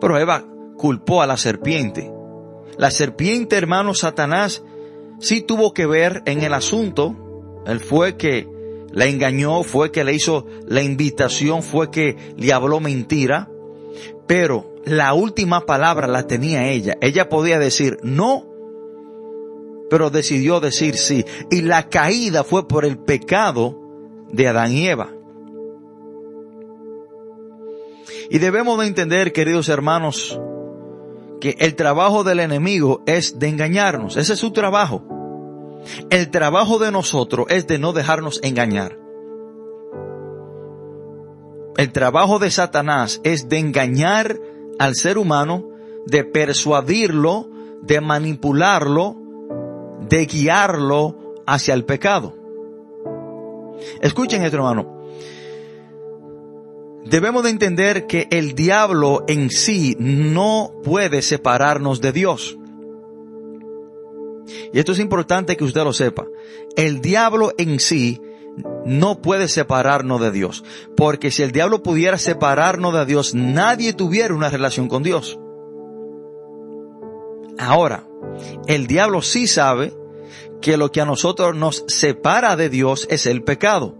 Pero 0.00 0.18
Eva 0.18 0.46
culpó 0.78 1.20
a 1.20 1.26
la 1.26 1.36
serpiente. 1.36 2.10
La 2.78 2.90
serpiente, 2.90 3.56
hermano 3.56 3.92
Satanás, 3.92 4.62
sí 5.20 5.42
tuvo 5.42 5.74
que 5.74 5.84
ver 5.84 6.22
en 6.24 6.42
el 6.42 6.54
asunto. 6.54 7.62
Él 7.66 7.78
fue 7.78 8.16
que 8.16 8.48
la 8.90 9.04
engañó, 9.04 9.62
fue 9.62 9.92
que 9.92 10.02
le 10.02 10.14
hizo 10.14 10.46
la 10.66 10.82
invitación, 10.82 11.62
fue 11.62 11.90
que 11.90 12.16
le 12.38 12.54
habló 12.54 12.80
mentira. 12.80 13.50
Pero 14.26 14.74
la 14.86 15.12
última 15.12 15.66
palabra 15.66 16.06
la 16.06 16.26
tenía 16.26 16.70
ella. 16.70 16.96
Ella 17.02 17.28
podía 17.28 17.58
decir 17.58 17.98
no, 18.02 18.46
pero 19.94 20.10
decidió 20.10 20.58
decir 20.58 20.96
sí. 20.96 21.24
Y 21.52 21.62
la 21.62 21.88
caída 21.88 22.42
fue 22.42 22.66
por 22.66 22.84
el 22.84 22.98
pecado 22.98 23.78
de 24.28 24.48
Adán 24.48 24.72
y 24.72 24.88
Eva. 24.88 25.10
Y 28.28 28.40
debemos 28.40 28.76
de 28.80 28.88
entender, 28.88 29.32
queridos 29.32 29.68
hermanos, 29.68 30.40
que 31.40 31.54
el 31.60 31.76
trabajo 31.76 32.24
del 32.24 32.40
enemigo 32.40 33.04
es 33.06 33.38
de 33.38 33.46
engañarnos. 33.46 34.16
Ese 34.16 34.32
es 34.32 34.40
su 34.40 34.50
trabajo. 34.50 35.04
El 36.10 36.28
trabajo 36.32 36.80
de 36.80 36.90
nosotros 36.90 37.46
es 37.48 37.68
de 37.68 37.78
no 37.78 37.92
dejarnos 37.92 38.40
engañar. 38.42 38.98
El 41.76 41.92
trabajo 41.92 42.40
de 42.40 42.50
Satanás 42.50 43.20
es 43.22 43.48
de 43.48 43.60
engañar 43.60 44.40
al 44.80 44.96
ser 44.96 45.18
humano, 45.18 45.68
de 46.04 46.24
persuadirlo, 46.24 47.48
de 47.82 48.00
manipularlo, 48.00 49.20
de 50.08 50.26
guiarlo 50.26 51.34
hacia 51.46 51.74
el 51.74 51.84
pecado. 51.84 52.34
Escuchen 54.00 54.42
esto, 54.42 54.56
hermano. 54.56 54.94
Debemos 57.04 57.44
de 57.44 57.50
entender 57.50 58.06
que 58.06 58.28
el 58.30 58.54
diablo 58.54 59.24
en 59.28 59.50
sí 59.50 59.94
no 59.98 60.72
puede 60.82 61.20
separarnos 61.20 62.00
de 62.00 62.12
Dios. 62.12 62.58
Y 64.72 64.78
esto 64.78 64.92
es 64.92 64.98
importante 64.98 65.56
que 65.56 65.64
usted 65.64 65.84
lo 65.84 65.92
sepa. 65.92 66.26
El 66.76 67.00
diablo 67.00 67.52
en 67.58 67.78
sí 67.78 68.20
no 68.86 69.20
puede 69.20 69.48
separarnos 69.48 70.20
de 70.20 70.30
Dios. 70.30 70.64
Porque 70.96 71.30
si 71.30 71.42
el 71.42 71.52
diablo 71.52 71.82
pudiera 71.82 72.18
separarnos 72.18 72.94
de 72.94 73.04
Dios, 73.04 73.34
nadie 73.34 73.92
tuviera 73.92 74.34
una 74.34 74.48
relación 74.48 74.88
con 74.88 75.02
Dios. 75.02 75.38
Ahora, 77.58 78.06
el 78.66 78.86
diablo 78.86 79.22
sí 79.22 79.46
sabe 79.46 79.92
que 80.60 80.76
lo 80.76 80.90
que 80.90 81.00
a 81.00 81.04
nosotros 81.04 81.54
nos 81.54 81.84
separa 81.88 82.56
de 82.56 82.70
Dios 82.70 83.06
es 83.10 83.26
el 83.26 83.42
pecado. 83.42 83.96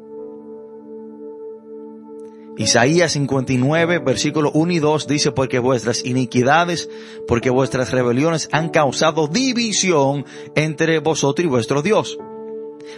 Isaías 2.56 3.12
59, 3.12 3.98
versículos 3.98 4.52
1 4.54 4.72
y 4.72 4.78
2 4.78 5.06
dice, 5.08 5.32
porque 5.32 5.58
vuestras 5.58 6.04
iniquidades, 6.04 6.88
porque 7.26 7.50
vuestras 7.50 7.90
rebeliones 7.90 8.48
han 8.52 8.68
causado 8.68 9.26
división 9.26 10.24
entre 10.54 11.00
vosotros 11.00 11.44
y 11.44 11.48
vuestro 11.48 11.82
Dios. 11.82 12.16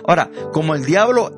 Ahora, 0.06 0.30
como 0.52 0.74
el 0.74 0.84
diablo 0.84 1.32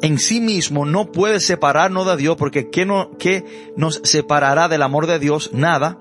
en 0.00 0.18
sí 0.18 0.40
mismo 0.40 0.86
no 0.86 1.12
puede 1.12 1.40
separarnos 1.40 2.06
de 2.06 2.16
Dios, 2.16 2.36
porque 2.36 2.70
¿qué, 2.70 2.86
no, 2.86 3.10
qué 3.18 3.44
nos 3.76 4.00
separará 4.02 4.68
del 4.68 4.82
amor 4.82 5.06
de 5.06 5.18
Dios? 5.18 5.50
Nada. 5.52 6.00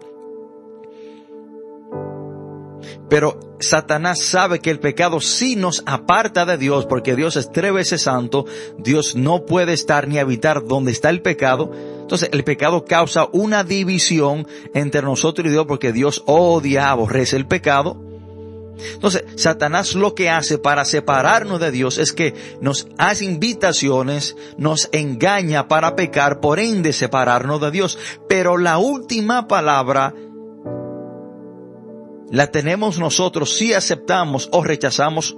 Pero 3.11 3.37
Satanás 3.59 4.21
sabe 4.21 4.59
que 4.59 4.69
el 4.69 4.79
pecado 4.79 5.19
sí 5.19 5.57
nos 5.57 5.83
aparta 5.85 6.45
de 6.45 6.57
Dios 6.57 6.85
porque 6.85 7.13
Dios 7.13 7.35
es 7.35 7.51
tres 7.51 7.73
veces 7.73 8.03
santo, 8.03 8.45
Dios 8.77 9.17
no 9.17 9.45
puede 9.45 9.73
estar 9.73 10.07
ni 10.07 10.17
habitar 10.17 10.63
donde 10.63 10.93
está 10.93 11.09
el 11.09 11.21
pecado. 11.21 11.73
Entonces 11.99 12.29
el 12.31 12.45
pecado 12.45 12.85
causa 12.85 13.27
una 13.33 13.65
división 13.65 14.47
entre 14.73 15.01
nosotros 15.01 15.45
y 15.45 15.49
Dios 15.49 15.65
porque 15.67 15.91
Dios 15.91 16.23
odia, 16.25 16.89
aborrece 16.89 17.35
el 17.35 17.47
pecado. 17.47 18.01
Entonces, 18.93 19.25
Satanás 19.35 19.93
lo 19.93 20.15
que 20.15 20.29
hace 20.29 20.57
para 20.57 20.85
separarnos 20.85 21.59
de 21.59 21.71
Dios 21.71 21.97
es 21.97 22.13
que 22.13 22.33
nos 22.61 22.87
hace 22.97 23.25
invitaciones, 23.25 24.37
nos 24.57 24.87
engaña 24.93 25.67
para 25.67 25.97
pecar, 25.97 26.39
por 26.39 26.59
ende 26.59 26.93
separarnos 26.93 27.59
de 27.59 27.71
Dios. 27.71 27.99
Pero 28.29 28.57
la 28.57 28.77
última 28.77 29.49
palabra 29.49 30.15
la 32.31 32.47
tenemos 32.47 32.97
nosotros 32.97 33.53
si 33.55 33.73
aceptamos 33.73 34.49
o 34.51 34.63
rechazamos 34.63 35.35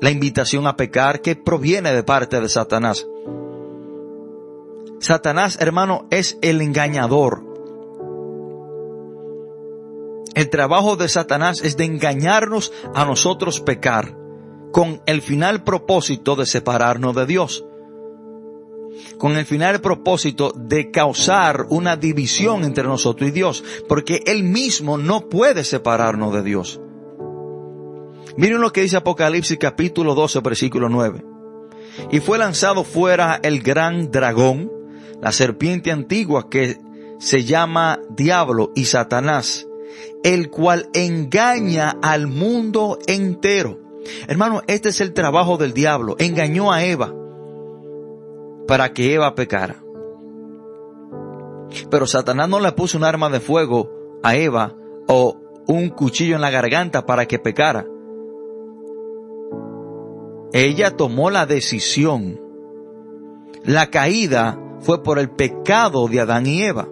la 0.00 0.10
invitación 0.10 0.66
a 0.66 0.76
pecar 0.76 1.22
que 1.22 1.36
proviene 1.36 1.92
de 1.92 2.02
parte 2.02 2.40
de 2.40 2.48
Satanás. 2.48 3.06
Satanás, 5.00 5.58
hermano, 5.60 6.06
es 6.10 6.38
el 6.42 6.60
engañador. 6.60 7.44
El 10.34 10.50
trabajo 10.50 10.96
de 10.96 11.08
Satanás 11.08 11.62
es 11.62 11.76
de 11.76 11.84
engañarnos 11.84 12.72
a 12.94 13.04
nosotros 13.04 13.60
pecar, 13.60 14.16
con 14.70 15.02
el 15.06 15.22
final 15.22 15.64
propósito 15.64 16.36
de 16.36 16.46
separarnos 16.46 17.14
de 17.14 17.26
Dios 17.26 17.64
con 19.18 19.36
el 19.36 19.46
final 19.46 19.80
propósito 19.80 20.52
de 20.56 20.90
causar 20.90 21.66
una 21.70 21.96
división 21.96 22.64
entre 22.64 22.84
nosotros 22.84 23.28
y 23.28 23.32
Dios, 23.32 23.64
porque 23.88 24.22
Él 24.26 24.42
mismo 24.42 24.98
no 24.98 25.28
puede 25.28 25.64
separarnos 25.64 26.32
de 26.32 26.42
Dios. 26.42 26.80
Miren 28.36 28.60
lo 28.60 28.72
que 28.72 28.82
dice 28.82 28.96
Apocalipsis 28.96 29.58
capítulo 29.58 30.14
12, 30.14 30.40
versículo 30.40 30.88
9. 30.88 31.24
Y 32.10 32.20
fue 32.20 32.38
lanzado 32.38 32.84
fuera 32.84 33.38
el 33.42 33.62
gran 33.62 34.10
dragón, 34.10 34.70
la 35.20 35.32
serpiente 35.32 35.92
antigua 35.92 36.48
que 36.48 36.78
se 37.18 37.44
llama 37.44 38.00
Diablo 38.10 38.72
y 38.74 38.86
Satanás, 38.86 39.66
el 40.24 40.50
cual 40.50 40.88
engaña 40.94 41.96
al 42.02 42.26
mundo 42.26 42.98
entero. 43.06 43.78
Hermano, 44.26 44.62
este 44.66 44.88
es 44.88 45.00
el 45.00 45.12
trabajo 45.12 45.58
del 45.58 45.74
diablo. 45.74 46.16
Engañó 46.18 46.72
a 46.72 46.84
Eva 46.84 47.14
para 48.66 48.92
que 48.92 49.14
Eva 49.14 49.34
pecara. 49.34 49.82
Pero 51.90 52.06
Satanás 52.06 52.48
no 52.48 52.60
le 52.60 52.72
puso 52.72 52.98
un 52.98 53.04
arma 53.04 53.28
de 53.28 53.40
fuego 53.40 54.20
a 54.22 54.36
Eva 54.36 54.74
o 55.08 55.36
un 55.66 55.88
cuchillo 55.90 56.34
en 56.34 56.40
la 56.40 56.50
garganta 56.50 57.06
para 57.06 57.26
que 57.26 57.38
pecara. 57.38 57.86
Ella 60.52 60.96
tomó 60.96 61.30
la 61.30 61.46
decisión. 61.46 62.40
La 63.64 63.90
caída 63.90 64.58
fue 64.80 65.02
por 65.02 65.18
el 65.18 65.30
pecado 65.30 66.08
de 66.08 66.20
Adán 66.20 66.46
y 66.46 66.62
Eva. 66.62 66.88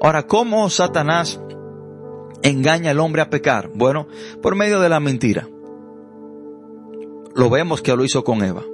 Ahora, 0.00 0.26
¿cómo 0.26 0.68
Satanás 0.70 1.40
engaña 2.42 2.90
al 2.90 3.00
hombre 3.00 3.22
a 3.22 3.30
pecar? 3.30 3.70
Bueno, 3.74 4.06
por 4.42 4.54
medio 4.54 4.80
de 4.80 4.88
la 4.88 5.00
mentira. 5.00 5.48
Lo 7.34 7.50
vemos 7.50 7.82
que 7.82 7.96
lo 7.96 8.04
hizo 8.04 8.22
con 8.22 8.42
Eva. 8.44 8.64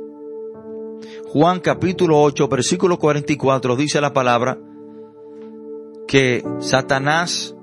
Juan 1.35 1.59
capítulo 1.59 2.23
8, 2.23 2.47
versículo 2.47 2.97
44 2.97 3.75
dice 3.75 4.01
la 4.01 4.13
palabra 4.13 4.57
que 6.07 6.45
Satanás 6.61 7.57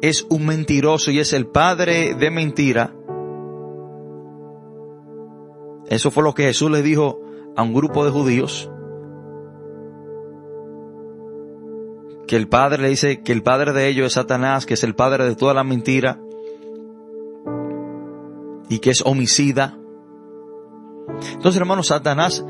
es 0.00 0.24
un 0.30 0.46
mentiroso 0.46 1.10
y 1.10 1.18
es 1.18 1.32
el 1.32 1.48
padre 1.48 2.14
de 2.14 2.30
mentira. 2.30 2.94
Eso 5.88 6.12
fue 6.12 6.22
lo 6.22 6.32
que 6.32 6.44
Jesús 6.44 6.70
le 6.70 6.80
dijo 6.80 7.20
a 7.56 7.64
un 7.64 7.74
grupo 7.74 8.04
de 8.04 8.12
judíos. 8.12 8.70
Que 12.28 12.36
el 12.36 12.46
padre 12.46 12.82
le 12.82 12.90
dice 12.90 13.24
que 13.24 13.32
el 13.32 13.42
padre 13.42 13.72
de 13.72 13.88
ellos 13.88 14.06
es 14.06 14.12
Satanás, 14.12 14.64
que 14.64 14.74
es 14.74 14.84
el 14.84 14.94
padre 14.94 15.24
de 15.24 15.34
toda 15.34 15.54
la 15.54 15.64
mentira 15.64 16.20
y 18.68 18.78
que 18.78 18.90
es 18.90 19.02
homicida. 19.04 19.76
Entonces, 21.32 21.60
hermanos, 21.60 21.88
Satanás 21.88 22.44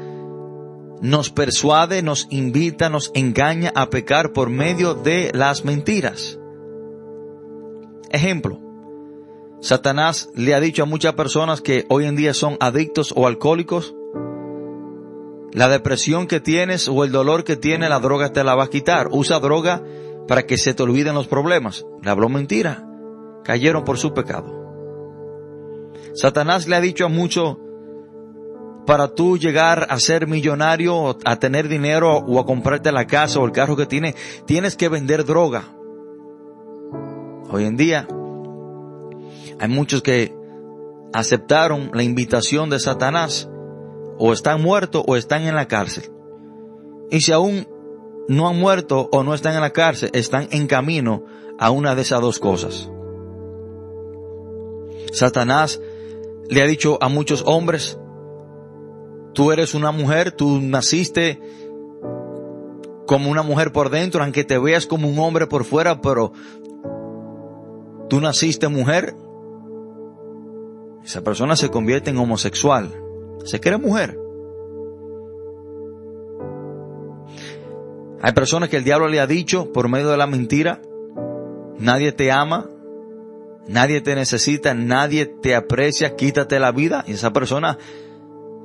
nos 1.01 1.31
persuade, 1.31 2.03
nos 2.03 2.27
invita, 2.31 2.89
nos 2.89 3.11
engaña 3.15 3.73
a 3.75 3.91
pecar 3.91 4.33
por 4.33 4.51
medio 4.51 4.95
de 4.95 5.31
las 5.35 5.65
mentiras. 5.65 6.39
Ejemplo, 8.11 8.61
Satanás 9.61 10.31
le 10.35 10.55
ha 10.55 10.61
dicho 10.61 10.83
a 10.83 10.87
muchas 10.87 11.15
personas 11.15 11.61
que 11.61 11.85
hoy 11.89 12.07
en 12.07 12.17
día 12.17 12.33
son 12.33 12.57
adictos 12.61 13.13
o 13.17 13.27
alcohólicos 13.27 13.95
La 15.53 15.69
depresión 15.69 16.27
que 16.27 16.41
tienes 16.41 16.89
o 16.89 17.05
el 17.05 17.11
dolor 17.11 17.43
que 17.43 17.57
tienes, 17.57 17.89
la 17.89 18.01
droga 18.01 18.33
te 18.33 18.45
la 18.45 18.55
va 18.55 18.65
a 18.65 18.71
quitar. 18.71 19.09
Usa 19.11 19.41
droga 19.41 19.83
para 20.27 20.45
que 20.47 20.59
se 20.59 20.75
te 20.75 20.83
olviden 20.83 21.15
los 21.15 21.27
problemas. 21.27 21.87
Le 22.03 22.11
habló 22.11 22.29
mentira. 22.29 22.87
Cayeron 23.45 23.85
por 23.85 23.99
su 23.99 24.13
pecado. 24.13 24.55
Satanás 26.15 26.69
le 26.69 26.77
ha 26.77 26.81
dicho 26.81 27.07
a 27.07 27.09
muchos, 27.09 27.57
para 28.89 29.09
tú 29.09 29.37
llegar 29.37 29.87
a 29.91 30.01
ser 30.01 30.27
millonario, 30.27 31.19
a 31.23 31.37
tener 31.39 31.69
dinero 31.69 32.25
o 32.27 32.41
a 32.41 32.47
comprarte 32.47 32.91
la 32.91 33.07
casa 33.07 33.39
o 33.39 33.45
el 33.45 33.53
carro 33.53 33.77
que 33.77 33.85
tienes, 33.85 34.15
tienes 34.47 34.77
que 34.77 34.89
vender 34.89 35.27
droga. 35.27 35.65
Hoy 37.51 37.67
en 37.67 37.77
día 37.77 38.09
hay 39.61 39.69
muchos 39.69 40.01
que 40.01 40.35
aceptaron 41.13 41.91
la 41.93 42.03
invitación 42.03 42.71
de 42.71 42.81
Satanás 42.81 43.51
o 44.17 44.33
están 44.33 44.63
muertos 44.63 45.05
o 45.07 45.17
están 45.17 45.43
en 45.43 45.55
la 45.55 45.69
cárcel. 45.69 46.11
Y 47.11 47.21
si 47.21 47.31
aún 47.33 47.69
no 48.27 48.49
han 48.49 48.59
muerto 48.59 49.11
o 49.13 49.23
no 49.23 49.35
están 49.35 49.55
en 49.55 49.61
la 49.61 49.75
cárcel, 49.75 50.09
están 50.15 50.49
en 50.51 50.67
camino 50.67 51.27
a 51.59 51.71
una 51.71 51.95
de 51.95 52.01
esas 52.01 52.23
dos 52.23 52.39
cosas. 52.39 52.91
Satanás 55.13 55.79
le 56.49 56.63
ha 56.63 56.67
dicho 56.67 56.97
a 57.03 57.11
muchos 57.11 57.43
hombres, 57.45 57.99
tú 59.39 59.53
eres 59.53 59.73
una 59.75 59.93
mujer, 59.93 60.33
tú 60.33 60.61
naciste 60.61 61.41
como 63.07 63.31
una 63.31 63.45
mujer 63.45 63.71
por 63.71 63.89
dentro, 63.89 64.25
aunque 64.25 64.43
te 64.43 64.59
veas 64.59 64.85
como 64.85 65.09
un 65.09 65.17
hombre 65.21 65.47
por 65.47 65.63
fuera, 65.63 66.01
pero 66.01 66.33
tú 68.09 68.21
naciste 68.21 68.67
mujer. 68.67 69.15
Esa 71.05 71.23
persona 71.23 71.55
se 71.55 71.71
convierte 71.71 72.11
en 72.11 72.19
homosexual 72.19 72.93
se 73.45 73.61
cree 73.61 73.79
mujer. 73.79 74.19
Hay 78.21 78.33
personas 78.33 78.71
que 78.71 78.79
el 78.79 78.83
diablo 78.83 79.07
le 79.07 79.21
ha 79.21 79.29
dicho 79.29 79.73
por 79.73 79.89
medio 79.89 80.09
de 80.09 80.17
la 80.17 80.27
mentira, 80.27 80.83
nadie 81.79 82.11
te 82.11 82.33
ama, 82.33 82.69
nadie 83.69 84.01
te 84.01 84.17
necesita, 84.17 84.75
nadie 84.75 85.27
te 85.27 85.55
aprecia, 85.55 86.17
quítate 86.17 86.59
la 86.59 86.73
vida. 86.73 87.05
Y 87.07 87.13
esa 87.13 87.33
persona 87.33 87.79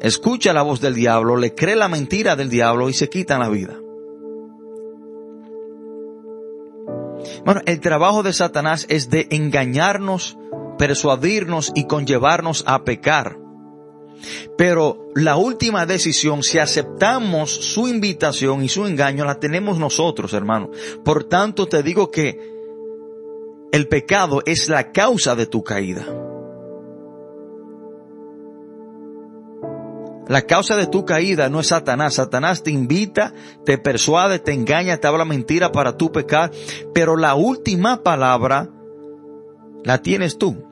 escucha 0.04 0.54
la 0.54 0.62
voz 0.62 0.82
del 0.82 0.94
diablo, 0.94 1.38
le 1.38 1.56
cree 1.56 1.76
la 1.76 1.88
mentira 1.88 2.36
del 2.36 2.50
diablo 2.50 2.90
y 2.90 2.94
se 2.94 3.10
quita 3.10 3.40
la 3.40 3.50
vida. 3.50 3.80
Bueno, 7.46 7.62
el 7.66 7.80
trabajo 7.80 8.22
de 8.22 8.34
Satanás 8.34 8.86
es 8.90 9.10
de 9.10 9.28
engañarnos, 9.32 10.38
persuadirnos 10.78 11.72
y 11.74 11.88
conllevarnos 11.88 12.64
a 12.68 12.84
pecar. 12.84 13.40
Pero 14.58 15.10
la 15.16 15.36
última 15.36 15.86
decisión, 15.86 16.44
si 16.44 16.60
aceptamos 16.60 17.52
su 17.52 17.88
invitación 17.88 18.64
y 18.64 18.70
su 18.70 18.86
engaño, 18.86 19.26
la 19.26 19.40
tenemos 19.40 19.78
nosotros, 19.78 20.34
hermano. 20.34 20.70
Por 21.04 21.26
tanto, 21.26 21.68
te 21.68 21.84
digo 21.84 22.12
que 22.12 22.54
el 23.72 23.88
pecado 23.88 24.42
es 24.46 24.70
la 24.70 24.92
causa 24.92 25.36
de 25.36 25.48
tu 25.48 25.64
caída. 25.64 26.06
La 30.28 30.44
causa 30.44 30.78
de 30.78 30.88
tu 30.88 31.06
caída 31.06 31.50
no 31.50 31.60
es 31.60 31.68
Satanás. 31.68 32.16
Satanás 32.16 32.64
te 32.64 32.72
invita, 32.72 33.34
te 33.66 33.78
persuade, 33.78 34.40
te 34.40 34.54
engaña, 34.54 34.98
te 34.98 35.08
habla 35.08 35.26
mentira 35.26 35.72
para 35.72 35.98
tu 35.98 36.12
pecar. 36.12 36.52
Pero 36.94 37.18
la 37.18 37.36
última 37.36 38.04
palabra 38.04 38.70
la 39.84 40.02
tienes 40.02 40.38
tú. 40.38 40.64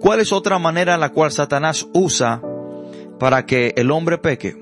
¿Cuál 0.00 0.20
es 0.20 0.32
otra 0.32 0.58
manera 0.58 0.94
en 0.94 1.00
la 1.00 1.12
cual 1.12 1.30
Satanás 1.30 1.86
usa 1.92 2.42
para 3.18 3.46
que 3.46 3.74
el 3.76 3.90
hombre 3.90 4.18
peque? 4.18 4.56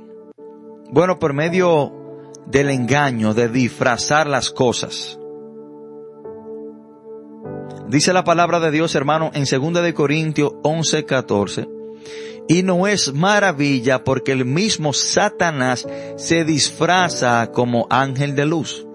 Bueno, 0.91 1.19
por 1.19 1.33
medio 1.33 1.93
del 2.47 2.71
engaño, 2.71 3.35
de 3.35 3.49
disfrazar 3.49 4.27
las 4.27 4.51
cosas. 4.51 5.19
Dice 7.89 8.13
la 8.13 8.25
palabra 8.25 8.59
de 8.61 8.71
Dios, 8.71 8.95
hermano, 8.95 9.31
en 9.35 9.45
2 9.45 9.83
de 9.83 9.95
Corintios 9.95 10.53
11, 10.63 11.05
14. 11.05 11.69
Y 12.49 12.63
no 12.63 12.87
es 12.87 13.13
maravilla 13.15 14.05
porque 14.05 14.33
el 14.33 14.45
mismo 14.45 14.93
Satanás 14.93 15.87
se 16.17 16.45
disfraza 16.45 17.51
como 17.53 17.87
ángel 17.89 18.35
de 18.35 18.47
luz. 18.47 18.87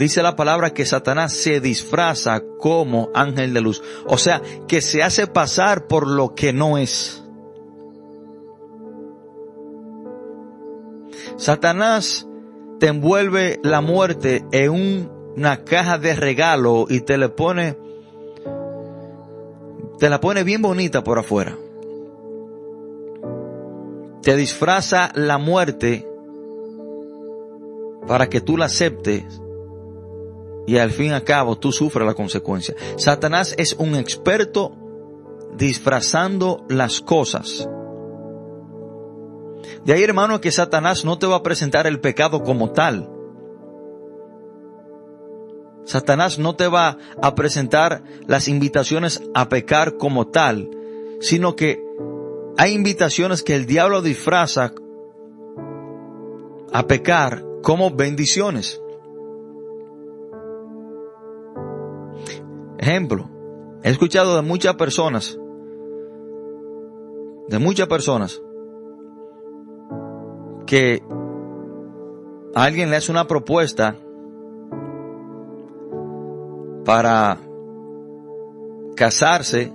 dice 0.00 0.22
la 0.22 0.34
palabra 0.34 0.72
que 0.72 0.86
Satanás 0.86 1.34
se 1.34 1.60
disfraza 1.60 2.42
como 2.58 3.10
ángel 3.14 3.52
de 3.52 3.60
luz. 3.60 3.82
O 4.06 4.16
sea, 4.16 4.40
que 4.66 4.80
se 4.80 5.02
hace 5.02 5.26
pasar 5.26 5.86
por 5.86 6.08
lo 6.08 6.34
que 6.34 6.54
no 6.54 6.78
es. 6.78 7.22
Satanás 11.36 12.26
te 12.80 12.88
envuelve 12.88 13.60
la 13.62 13.82
muerte 13.82 14.44
en 14.52 15.10
una 15.36 15.64
caja 15.64 15.98
de 15.98 16.14
regalo 16.14 16.86
y 16.88 17.00
te 17.00 17.18
le 17.18 17.28
pone, 17.28 17.76
te 20.00 20.08
la 20.08 20.18
pone 20.18 20.44
bien 20.44 20.62
bonita 20.62 21.04
por 21.04 21.18
afuera. 21.18 21.58
Te 24.22 24.34
disfraza 24.34 25.12
la 25.14 25.36
muerte 25.36 26.08
para 28.08 28.28
que 28.30 28.40
tú 28.40 28.56
la 28.56 28.64
aceptes 28.64 29.40
y 30.66 30.78
al 30.78 30.90
fin 30.90 31.08
y 31.08 31.10
al 31.10 31.22
cabo 31.22 31.58
tú 31.58 31.70
sufres 31.70 32.06
la 32.06 32.14
consecuencia. 32.14 32.74
Satanás 32.96 33.54
es 33.58 33.74
un 33.74 33.94
experto 33.94 34.72
disfrazando 35.56 36.64
las 36.70 37.02
cosas. 37.02 37.68
De 39.84 39.92
ahí, 39.92 40.02
hermano, 40.02 40.40
que 40.40 40.50
Satanás 40.50 41.04
no 41.04 41.18
te 41.18 41.26
va 41.26 41.36
a 41.36 41.42
presentar 41.42 41.86
el 41.86 42.00
pecado 42.00 42.42
como 42.42 42.70
tal. 42.70 43.10
Satanás 45.90 46.38
no 46.38 46.54
te 46.54 46.68
va 46.68 46.98
a 47.20 47.34
presentar 47.34 48.04
las 48.28 48.46
invitaciones 48.46 49.24
a 49.34 49.48
pecar 49.48 49.96
como 49.96 50.28
tal, 50.28 50.70
sino 51.20 51.56
que 51.56 51.84
hay 52.56 52.74
invitaciones 52.74 53.42
que 53.42 53.56
el 53.56 53.66
diablo 53.66 54.00
disfraza 54.00 54.72
a 56.72 56.86
pecar 56.86 57.44
como 57.64 57.90
bendiciones. 57.90 58.80
Ejemplo, 62.78 63.28
he 63.82 63.90
escuchado 63.90 64.36
de 64.36 64.42
muchas 64.42 64.76
personas, 64.76 65.36
de 67.48 67.58
muchas 67.58 67.88
personas, 67.88 68.40
que 70.66 71.02
alguien 72.54 72.90
le 72.90 72.96
hace 72.96 73.10
una 73.10 73.26
propuesta 73.26 73.96
para 76.90 77.38
casarse 78.96 79.72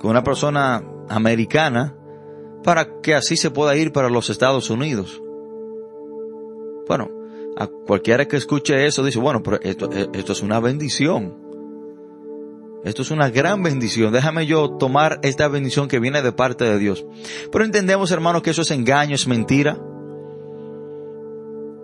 con 0.00 0.10
una 0.10 0.24
persona 0.24 0.82
americana 1.08 1.94
para 2.64 3.00
que 3.00 3.14
así 3.14 3.36
se 3.36 3.52
pueda 3.52 3.76
ir 3.76 3.92
para 3.92 4.10
los 4.10 4.28
Estados 4.28 4.68
Unidos. 4.68 5.22
Bueno, 6.88 7.08
a 7.56 7.68
cualquiera 7.68 8.26
que 8.26 8.38
escuche 8.38 8.86
eso 8.86 9.04
dice, 9.04 9.20
bueno, 9.20 9.40
pero 9.44 9.60
esto, 9.62 9.88
esto 9.92 10.32
es 10.32 10.42
una 10.42 10.58
bendición. 10.58 11.32
Esto 12.82 13.02
es 13.02 13.12
una 13.12 13.30
gran 13.30 13.62
bendición. 13.62 14.12
Déjame 14.12 14.44
yo 14.44 14.70
tomar 14.78 15.20
esta 15.22 15.46
bendición 15.46 15.86
que 15.86 16.00
viene 16.00 16.22
de 16.22 16.32
parte 16.32 16.64
de 16.64 16.76
Dios. 16.76 17.06
Pero 17.52 17.64
entendemos, 17.64 18.10
hermanos, 18.10 18.42
que 18.42 18.50
eso 18.50 18.62
es 18.62 18.72
engaño, 18.72 19.14
es 19.14 19.28
mentira. 19.28 19.78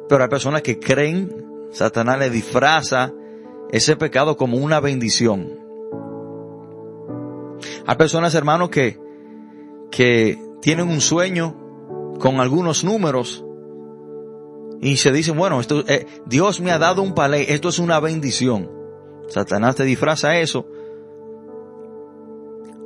Pero 0.08 0.24
hay 0.24 0.28
personas 0.28 0.62
que 0.62 0.80
creen, 0.80 1.46
Satanás 1.70 2.18
le 2.18 2.28
disfraza 2.28 3.12
ese 3.70 3.96
pecado 3.96 4.36
como 4.36 4.56
una 4.56 4.80
bendición. 4.80 5.58
Hay 7.86 7.96
personas, 7.96 8.34
hermanos, 8.34 8.70
que, 8.70 8.98
que 9.90 10.38
tienen 10.60 10.88
un 10.88 11.00
sueño 11.00 12.16
con 12.18 12.40
algunos 12.40 12.84
números 12.84 13.44
y 14.80 14.96
se 14.96 15.12
dicen, 15.12 15.36
bueno, 15.36 15.60
esto, 15.60 15.84
eh, 15.88 16.06
Dios 16.26 16.60
me 16.60 16.70
ha 16.70 16.78
dado 16.78 17.02
un 17.02 17.14
palé, 17.14 17.52
esto 17.52 17.68
es 17.68 17.78
una 17.78 18.00
bendición. 18.00 18.70
Satanás 19.28 19.76
te 19.76 19.84
disfraza 19.84 20.38
eso 20.38 20.66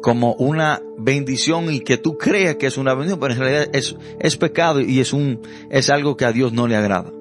como 0.03 0.35
una 0.35 0.83
bendición 0.99 1.73
y 1.73 1.81
que 1.81 1.97
tú 1.97 2.19
creas 2.19 2.57
que 2.57 2.67
es 2.67 2.77
una 2.77 2.93
bendición, 2.93 3.21
pero 3.21 3.35
en 3.35 3.41
realidad 3.41 3.69
es, 3.73 3.97
es 4.19 4.37
pecado 4.37 4.81
y 4.81 5.01
es 5.01 5.13
un, 5.13 5.41
es 5.71 5.91
algo 5.91 6.17
que 6.17 6.25
a 6.25 6.33
Dios 6.33 6.53
no 6.53 6.67
le 6.67 6.77
agrada. 6.77 7.13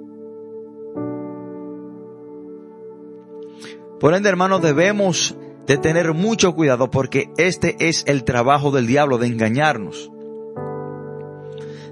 Por 4.01 4.15
ende, 4.15 4.29
hermanos, 4.29 4.63
debemos 4.63 5.35
de 5.67 5.77
tener 5.77 6.15
mucho 6.15 6.55
cuidado 6.55 6.89
porque 6.89 7.29
este 7.37 7.75
es 7.87 8.03
el 8.07 8.23
trabajo 8.23 8.71
del 8.71 8.87
diablo 8.87 9.19
de 9.19 9.27
engañarnos, 9.27 10.11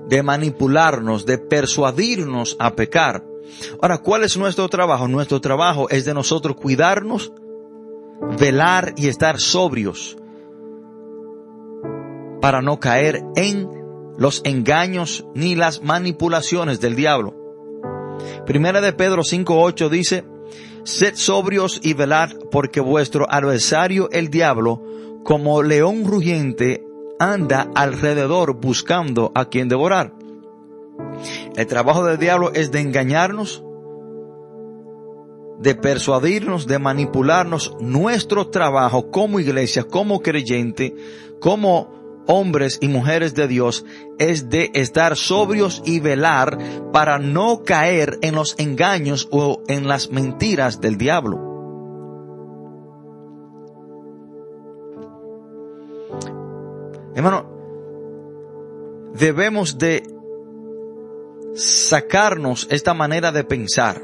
de 0.08 0.24
manipularnos, 0.24 1.28
de 1.28 1.38
persuadirnos 1.38 2.58
a 2.60 2.74
pecar. 2.74 3.24
Ahora, 3.80 4.00
¿cuál 4.00 4.24
es 4.24 4.36
nuestro 4.38 4.68
trabajo? 4.70 5.08
Nuestro 5.08 5.40
trabajo 5.40 5.88
es 5.92 6.04
de 6.06 6.16
nosotros 6.16 6.56
cuidarnos, 6.56 7.32
velar 8.40 8.96
y 8.98 9.08
estar 9.08 9.40
sobrios 9.40 10.18
para 12.42 12.64
no 12.64 12.80
caer 12.80 13.24
en 13.36 13.70
los 14.18 14.42
engaños 14.46 15.28
ni 15.36 15.54
las 15.54 15.84
manipulaciones 15.84 16.82
del 16.82 16.96
diablo. 16.96 17.36
Primera 18.48 18.82
de 18.82 18.94
Pedro 18.94 19.22
5.8 19.22 19.90
dice, 19.90 20.26
Sed 20.84 21.16
sobrios 21.16 21.80
y 21.84 21.94
velad 21.94 22.32
porque 22.52 22.80
vuestro 22.80 23.26
adversario 23.30 24.10
el 24.12 24.30
diablo, 24.30 24.82
como 25.24 25.62
león 25.64 26.06
rugiente, 26.06 26.86
anda 27.20 27.70
alrededor 27.76 28.60
buscando 28.60 29.32
a 29.36 29.46
quien 29.46 29.68
devorar. 29.68 30.14
El 31.56 31.68
trabajo 31.68 32.06
del 32.06 32.18
diablo 32.18 32.52
es 32.54 32.72
de 32.72 32.80
engañarnos, 32.80 33.64
de 35.60 35.76
persuadirnos, 35.76 36.66
de 36.68 36.80
manipularnos. 36.80 37.76
Nuestro 37.82 38.48
trabajo 38.48 39.12
como 39.12 39.40
iglesia, 39.40 39.84
como 39.84 40.22
creyente, 40.22 40.96
como 41.40 41.99
hombres 42.32 42.78
y 42.80 42.88
mujeres 42.88 43.34
de 43.34 43.48
Dios 43.48 43.86
es 44.20 44.50
de 44.50 44.70
estar 44.76 45.18
sobrios 45.18 45.82
y 45.84 46.00
velar 46.00 46.60
para 46.94 47.18
no 47.18 47.64
caer 47.64 48.20
en 48.22 48.36
los 48.36 48.58
engaños 48.60 49.28
o 49.32 49.64
en 49.68 49.88
las 49.88 50.12
mentiras 50.12 50.80
del 50.80 50.98
diablo. 50.98 51.38
Hermano, 57.16 57.50
debemos 59.16 59.80
de 59.80 60.04
sacarnos 61.56 62.68
esta 62.70 62.94
manera 62.94 63.32
de 63.32 63.44
pensar. 63.44 64.04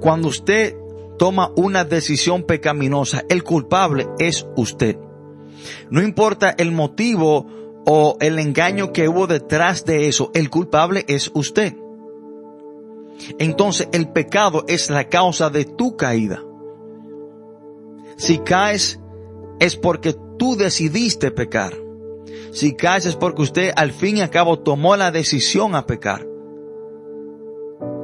Cuando 0.00 0.28
usted 0.28 0.74
toma 1.18 1.52
una 1.56 1.84
decisión 1.84 2.44
pecaminosa, 2.44 3.22
el 3.28 3.44
culpable 3.44 4.08
es 4.18 4.46
usted. 4.56 4.96
No 5.90 6.02
importa 6.02 6.54
el 6.56 6.72
motivo 6.72 7.46
o 7.86 8.16
el 8.20 8.38
engaño 8.38 8.92
que 8.92 9.08
hubo 9.08 9.26
detrás 9.26 9.84
de 9.84 10.08
eso, 10.08 10.30
el 10.34 10.50
culpable 10.50 11.04
es 11.08 11.30
usted. 11.34 11.74
Entonces 13.38 13.88
el 13.92 14.08
pecado 14.08 14.64
es 14.68 14.90
la 14.90 15.08
causa 15.08 15.50
de 15.50 15.64
tu 15.64 15.96
caída. 15.96 16.42
Si 18.16 18.38
caes 18.38 19.00
es 19.58 19.76
porque 19.76 20.14
tú 20.38 20.56
decidiste 20.56 21.30
pecar. 21.30 21.74
Si 22.52 22.74
caes 22.74 23.06
es 23.06 23.16
porque 23.16 23.42
usted 23.42 23.72
al 23.76 23.92
fin 23.92 24.18
y 24.18 24.20
al 24.20 24.30
cabo 24.30 24.58
tomó 24.58 24.96
la 24.96 25.10
decisión 25.10 25.74
a 25.74 25.86
pecar. 25.86 26.26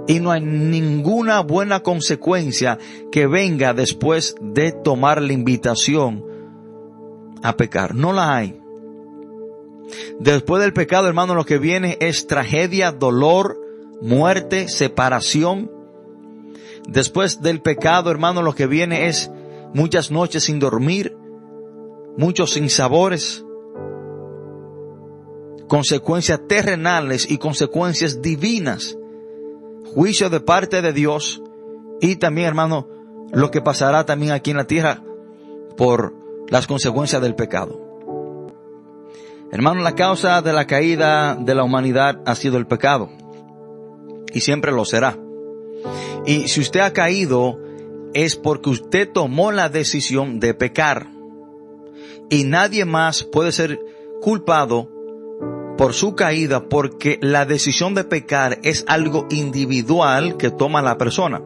Y 0.07 0.21
no 0.21 0.31
hay 0.31 0.43
ninguna 0.43 1.41
buena 1.41 1.81
consecuencia 1.81 2.79
que 3.11 3.27
venga 3.27 3.73
después 3.73 4.35
de 4.41 4.73
tomar 4.73 5.23
la 5.23 5.33
invitación 5.33 6.34
a 7.45 7.57
pecar. 7.59 7.95
No 7.95 8.13
la 8.13 8.35
hay. 8.35 8.59
Después 10.19 10.63
del 10.63 10.73
pecado, 10.73 11.07
hermano, 11.07 11.35
lo 11.35 11.45
que 11.45 11.59
viene 11.59 11.99
es 12.01 12.27
tragedia, 12.27 12.91
dolor, 12.91 13.61
muerte, 14.01 14.67
separación. 14.69 15.71
Después 16.89 17.43
del 17.43 17.61
pecado, 17.61 18.11
hermano, 18.11 18.43
lo 18.43 18.55
que 18.55 18.67
viene 18.67 19.09
es 19.09 19.31
muchas 19.75 20.11
noches 20.11 20.45
sin 20.45 20.59
dormir, 20.59 21.17
muchos 22.17 22.55
sinsabores, 22.55 23.45
consecuencias 25.69 26.41
terrenales 26.49 27.31
y 27.31 27.37
consecuencias 27.37 28.23
divinas, 28.23 28.97
juicio 29.95 30.31
de 30.31 30.41
parte 30.41 30.81
de 30.81 30.95
Dios 30.95 31.43
y 32.01 32.17
también, 32.17 32.49
hermano, 32.49 32.89
lo 33.33 33.51
que 33.51 33.61
pasará 33.61 34.07
también 34.07 34.33
aquí 34.33 34.51
en 34.51 34.57
la 34.57 34.67
tierra 34.67 35.03
por 35.77 36.24
las 36.49 36.67
consecuencias 36.67 37.21
del 37.23 37.35
pecado. 37.35 37.81
Hermano, 39.51 39.83
la 39.83 39.95
causa 39.95 40.43
de 40.43 40.53
la 40.53 40.67
caída 40.67 41.37
de 41.37 41.55
la 41.55 41.63
humanidad 41.63 42.21
ha 42.27 42.35
sido 42.35 42.59
el 42.59 42.67
pecado. 42.67 43.09
Y 44.33 44.41
siempre 44.41 44.73
lo 44.73 44.85
será. 44.85 45.17
Y 46.27 46.49
si 46.49 46.61
usted 46.61 46.81
ha 46.81 46.93
caído, 46.93 47.61
es 48.15 48.37
porque 48.37 48.71
usted 48.71 49.11
tomó 49.13 49.53
la 49.53 49.69
decisión 49.69 50.41
de 50.41 50.55
pecar. 50.55 51.09
Y 52.31 52.45
nadie 52.45 52.85
más 52.85 53.23
puede 53.23 53.53
ser 53.53 53.79
culpado 54.21 54.91
por 55.77 55.93
su 55.93 56.15
caída 56.15 56.69
porque 56.69 57.19
la 57.21 57.45
decisión 57.47 57.95
de 57.95 58.05
pecar 58.05 58.59
es 58.63 58.85
algo 58.89 59.27
individual 59.31 60.37
que 60.37 60.51
toma 60.51 60.83
la 60.83 60.99
persona. 60.99 61.43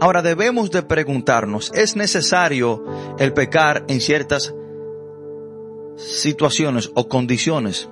Ahora 0.00 0.22
debemos 0.22 0.70
de 0.70 0.82
preguntarnos, 0.82 1.72
¿es 1.74 1.96
necesario 1.96 2.84
el 3.18 3.32
pecar 3.32 3.84
en 3.88 4.00
ciertas 4.00 4.54
situaciones 5.96 6.90
o 6.94 7.08
condiciones? 7.08 7.88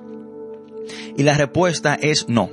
Y 1.15 1.23
la 1.23 1.35
respuesta 1.35 1.95
es 1.95 2.27
no. 2.27 2.49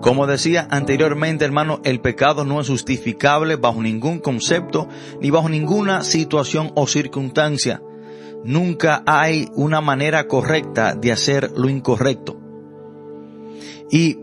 Como 0.00 0.26
decía 0.26 0.66
anteriormente, 0.70 1.44
hermano, 1.44 1.80
el 1.84 2.00
pecado 2.00 2.44
no 2.44 2.60
es 2.60 2.68
justificable 2.68 3.56
bajo 3.56 3.80
ningún 3.82 4.18
concepto 4.18 4.88
ni 5.20 5.30
bajo 5.30 5.48
ninguna 5.48 6.02
situación 6.02 6.72
o 6.74 6.86
circunstancia. 6.86 7.82
Nunca 8.44 9.02
hay 9.06 9.48
una 9.54 9.80
manera 9.80 10.26
correcta 10.26 10.94
de 10.94 11.12
hacer 11.12 11.52
lo 11.56 11.68
incorrecto. 11.68 12.36
Y 13.90 14.18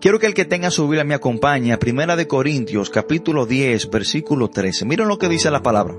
Quiero 0.00 0.18
que 0.18 0.26
el 0.26 0.34
que 0.34 0.44
tenga 0.44 0.70
su 0.70 0.84
Biblia 0.84 1.04
me 1.04 1.14
acompañe 1.14 1.76
Primera 1.78 2.16
de 2.16 2.28
Corintios, 2.28 2.90
capítulo 2.90 3.46
10, 3.46 3.90
versículo 3.90 4.48
13. 4.50 4.84
Miren 4.84 5.08
lo 5.08 5.18
que 5.18 5.28
dice 5.28 5.50
la 5.50 5.62
palabra. 5.62 5.96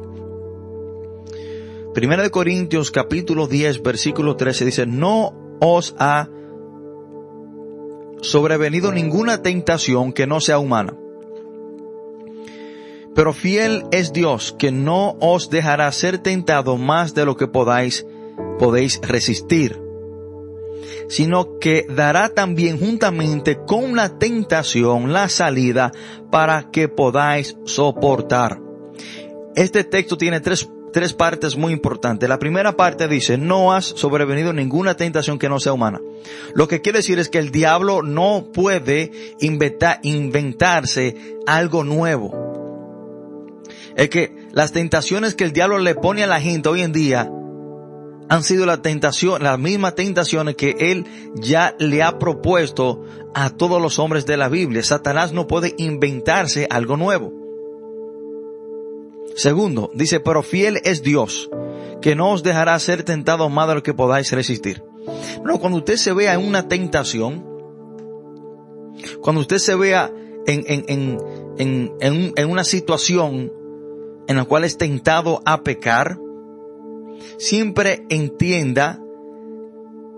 Primera 1.95 2.21
de 2.21 2.29
Corintios, 2.29 2.91
capítulo 2.91 3.47
10, 3.47 3.81
versículo 3.81 4.35
13 4.35 4.65
dice, 4.65 4.85
no 4.85 5.57
os 5.59 5.95
ha 5.97 6.29
sobrevenido 8.21 8.91
ninguna 8.91 9.41
tentación 9.41 10.13
que 10.13 10.27
no 10.27 10.41
sea 10.41 10.59
humana. 10.59 10.95
Pero 13.15 13.33
fiel 13.33 13.83
es 13.91 14.13
Dios 14.13 14.55
que 14.59 14.71
no 14.71 15.17
os 15.19 15.49
dejará 15.49 15.91
ser 15.91 16.19
tentado 16.19 16.77
más 16.77 17.15
de 17.15 17.25
lo 17.25 17.35
que 17.35 17.47
podáis, 17.47 18.05
podéis 18.59 19.01
resistir 19.01 19.86
sino 21.09 21.59
que 21.59 21.85
dará 21.89 22.29
también 22.29 22.79
juntamente 22.79 23.57
con 23.65 23.95
la 23.95 24.17
tentación 24.17 25.13
la 25.13 25.29
salida 25.29 25.91
para 26.31 26.69
que 26.71 26.87
podáis 26.87 27.57
soportar. 27.65 28.59
Este 29.55 29.83
texto 29.83 30.17
tiene 30.17 30.39
tres, 30.39 30.69
tres 30.93 31.13
partes 31.13 31.57
muy 31.57 31.73
importantes. 31.73 32.29
La 32.29 32.39
primera 32.39 32.75
parte 32.75 33.07
dice, 33.07 33.37
no 33.37 33.73
has 33.73 33.85
sobrevenido 33.85 34.53
ninguna 34.53 34.95
tentación 34.95 35.39
que 35.39 35.49
no 35.49 35.59
sea 35.59 35.73
humana. 35.73 35.99
Lo 36.53 36.67
que 36.67 36.81
quiere 36.81 36.99
decir 36.99 37.19
es 37.19 37.29
que 37.29 37.39
el 37.39 37.51
diablo 37.51 38.03
no 38.03 38.49
puede 38.53 39.11
inventarse 39.39 41.15
algo 41.47 41.83
nuevo. 41.83 42.47
Es 43.95 44.09
que 44.09 44.47
las 44.51 44.73
tentaciones 44.73 45.33
que 45.33 45.43
el 45.43 45.53
diablo 45.53 45.79
le 45.79 45.95
pone 45.95 46.23
a 46.23 46.27
la 46.27 46.39
gente 46.39 46.69
hoy 46.69 46.81
en 46.81 46.93
día 46.93 47.31
han 48.29 48.43
sido 48.43 48.65
la 48.65 48.81
tentación, 48.81 49.43
las 49.43 49.57
mismas 49.57 49.95
tentaciones 49.95 50.55
que 50.55 50.75
él 50.79 51.05
ya 51.35 51.75
le 51.79 52.03
ha 52.03 52.19
propuesto 52.19 53.03
a 53.33 53.49
todos 53.49 53.81
los 53.81 53.99
hombres 53.99 54.25
de 54.25 54.37
la 54.37 54.49
Biblia. 54.49 54.83
Satanás 54.83 55.31
no 55.31 55.47
puede 55.47 55.73
inventarse 55.77 56.67
algo 56.69 56.97
nuevo. 56.97 57.33
Segundo, 59.35 59.91
dice, 59.93 60.19
pero 60.19 60.41
fiel 60.41 60.81
es 60.83 61.03
Dios, 61.03 61.49
que 62.01 62.15
no 62.15 62.31
os 62.31 62.43
dejará 62.43 62.77
ser 62.79 63.03
tentado 63.03 63.49
más 63.49 63.67
de 63.67 63.75
lo 63.75 63.83
que 63.83 63.93
podáis 63.93 64.31
resistir. 64.31 64.83
No, 65.43 65.59
cuando 65.59 65.77
usted 65.77 65.95
se 65.95 66.11
vea 66.11 66.33
en 66.33 66.45
una 66.45 66.67
tentación, 66.67 67.45
cuando 69.21 69.41
usted 69.41 69.59
se 69.59 69.75
vea 69.75 70.11
en 70.47 71.19
una 72.49 72.63
situación 72.63 73.53
en 74.27 74.35
la 74.35 74.45
cual 74.45 74.63
es 74.63 74.77
tentado 74.77 75.41
a 75.45 75.61
pecar, 75.61 76.19
siempre 77.37 78.05
entienda 78.09 79.01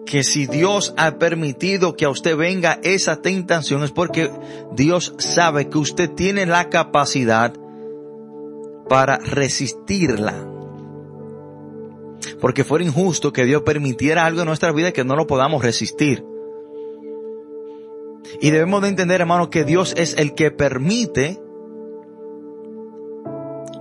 que 0.05 0.23
si 0.23 0.47
Dios 0.47 0.93
ha 0.97 1.19
permitido 1.19 1.95
que 1.95 2.05
a 2.05 2.09
usted 2.09 2.35
venga 2.35 2.79
esa 2.83 3.21
tentación 3.21 3.83
es 3.83 3.91
porque 3.91 4.31
Dios 4.71 5.13
sabe 5.19 5.69
que 5.69 5.77
usted 5.77 6.09
tiene 6.09 6.45
la 6.45 6.69
capacidad 6.69 7.53
para 8.87 9.17
resistirla. 9.19 10.47
Porque 12.41 12.63
fuera 12.63 12.83
injusto 12.83 13.31
que 13.31 13.45
Dios 13.45 13.61
permitiera 13.61 14.25
algo 14.25 14.41
en 14.41 14.47
nuestra 14.47 14.71
vida 14.71 14.91
que 14.91 15.03
no 15.03 15.15
lo 15.15 15.27
podamos 15.27 15.63
resistir. 15.63 16.25
Y 18.41 18.51
debemos 18.51 18.81
de 18.81 18.89
entender, 18.89 19.21
hermano, 19.21 19.49
que 19.49 19.63
Dios 19.63 19.93
es 19.97 20.15
el 20.17 20.33
que 20.33 20.51
permite 20.51 21.39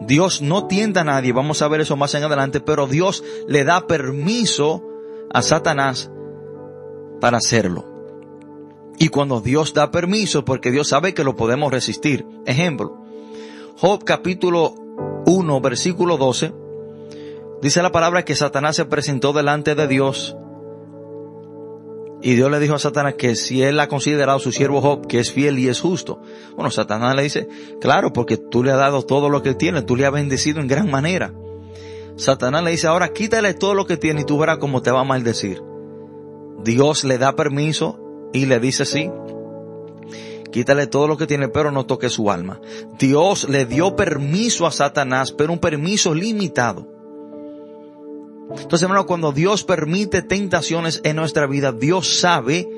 Dios 0.08 0.40
no 0.40 0.66
tienta 0.66 1.02
a 1.02 1.04
nadie, 1.04 1.32
vamos 1.32 1.60
a 1.60 1.68
ver 1.68 1.82
eso 1.82 1.94
más 1.94 2.14
en 2.14 2.24
adelante, 2.24 2.60
pero 2.60 2.86
Dios 2.86 3.22
le 3.46 3.62
da 3.64 3.86
permiso 3.86 4.82
a 5.30 5.42
Satanás 5.42 6.10
para 7.20 7.36
hacerlo. 7.36 7.84
Y 8.98 9.10
cuando 9.10 9.42
Dios 9.42 9.74
da 9.74 9.90
permiso, 9.90 10.46
porque 10.46 10.70
Dios 10.70 10.88
sabe 10.88 11.12
que 11.12 11.24
lo 11.24 11.36
podemos 11.36 11.70
resistir. 11.70 12.26
Ejemplo, 12.46 12.96
Job 13.76 14.02
capítulo 14.02 14.74
1, 15.26 15.60
versículo 15.60 16.16
12, 16.16 16.54
Dice 17.60 17.82
la 17.82 17.92
palabra 17.92 18.24
que 18.24 18.34
Satanás 18.34 18.76
se 18.76 18.84
presentó 18.86 19.32
delante 19.34 19.74
de 19.74 19.88
Dios 19.88 20.36
y 22.20 22.34
Dios 22.34 22.50
le 22.50 22.58
dijo 22.58 22.74
a 22.74 22.78
Satanás 22.78 23.14
que 23.14 23.36
si 23.36 23.62
él 23.62 23.78
ha 23.78 23.88
considerado 23.88 24.38
su 24.40 24.50
siervo 24.50 24.80
Job, 24.80 25.06
que 25.06 25.20
es 25.20 25.32
fiel 25.32 25.58
y 25.58 25.68
es 25.68 25.80
justo. 25.80 26.20
Bueno, 26.56 26.70
Satanás 26.70 27.14
le 27.14 27.22
dice, 27.22 27.48
claro, 27.80 28.12
porque 28.12 28.36
tú 28.36 28.64
le 28.64 28.72
has 28.72 28.78
dado 28.78 29.02
todo 29.02 29.28
lo 29.28 29.42
que 29.42 29.54
tiene, 29.54 29.82
tú 29.82 29.94
le 29.94 30.04
has 30.04 30.12
bendecido 30.12 30.60
en 30.60 30.66
gran 30.66 30.90
manera. 30.90 31.32
Satanás 32.16 32.64
le 32.64 32.72
dice, 32.72 32.88
ahora 32.88 33.12
quítale 33.12 33.54
todo 33.54 33.74
lo 33.74 33.86
que 33.86 33.96
tiene 33.96 34.22
y 34.22 34.24
tú 34.24 34.38
verás 34.38 34.58
cómo 34.58 34.82
te 34.82 34.90
va 34.90 35.00
a 35.00 35.04
maldecir. 35.04 35.62
Dios 36.64 37.04
le 37.04 37.18
da 37.18 37.36
permiso 37.36 38.00
y 38.32 38.46
le 38.46 38.58
dice 38.58 38.84
sí. 38.84 39.08
Quítale 40.50 40.88
todo 40.88 41.06
lo 41.06 41.16
que 41.16 41.28
tiene, 41.28 41.48
pero 41.48 41.70
no 41.70 41.86
toque 41.86 42.08
su 42.08 42.32
alma. 42.32 42.60
Dios 42.98 43.48
le 43.48 43.64
dio 43.64 43.94
permiso 43.94 44.66
a 44.66 44.72
Satanás, 44.72 45.30
pero 45.30 45.52
un 45.52 45.60
permiso 45.60 46.14
limitado. 46.14 46.97
Entonces, 48.50 48.82
hermano, 48.82 49.06
cuando 49.06 49.32
Dios 49.32 49.64
permite 49.64 50.22
tentaciones 50.22 51.00
en 51.04 51.16
nuestra 51.16 51.46
vida, 51.46 51.72
Dios 51.72 52.18
sabe 52.18 52.68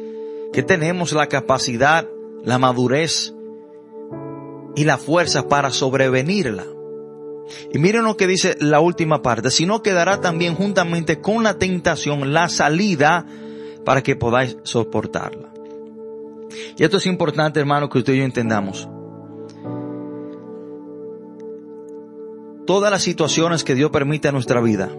que 0.52 0.62
tenemos 0.62 1.12
la 1.12 1.28
capacidad, 1.28 2.08
la 2.44 2.58
madurez 2.58 3.34
y 4.74 4.84
la 4.84 4.98
fuerza 4.98 5.48
para 5.48 5.70
sobrevenirla. 5.70 6.64
Y 7.72 7.78
miren 7.78 8.04
lo 8.04 8.16
que 8.16 8.26
dice 8.26 8.56
la 8.60 8.80
última 8.80 9.22
parte, 9.22 9.50
sino 9.50 9.82
quedará 9.82 10.20
también 10.20 10.54
juntamente 10.54 11.20
con 11.20 11.44
la 11.44 11.58
tentación 11.58 12.32
la 12.32 12.48
salida 12.48 13.26
para 13.84 14.02
que 14.02 14.16
podáis 14.16 14.56
soportarla. 14.64 15.52
Y 16.76 16.82
esto 16.82 16.96
es 16.96 17.06
importante, 17.06 17.60
hermano, 17.60 17.88
que 17.88 17.98
usted 17.98 18.14
y 18.14 18.18
yo 18.18 18.24
entendamos. 18.24 18.88
Todas 22.66 22.90
las 22.90 23.02
situaciones 23.02 23.64
que 23.64 23.74
Dios 23.74 23.90
permite 23.90 24.28
en 24.28 24.34
nuestra 24.34 24.60
vida 24.60 24.90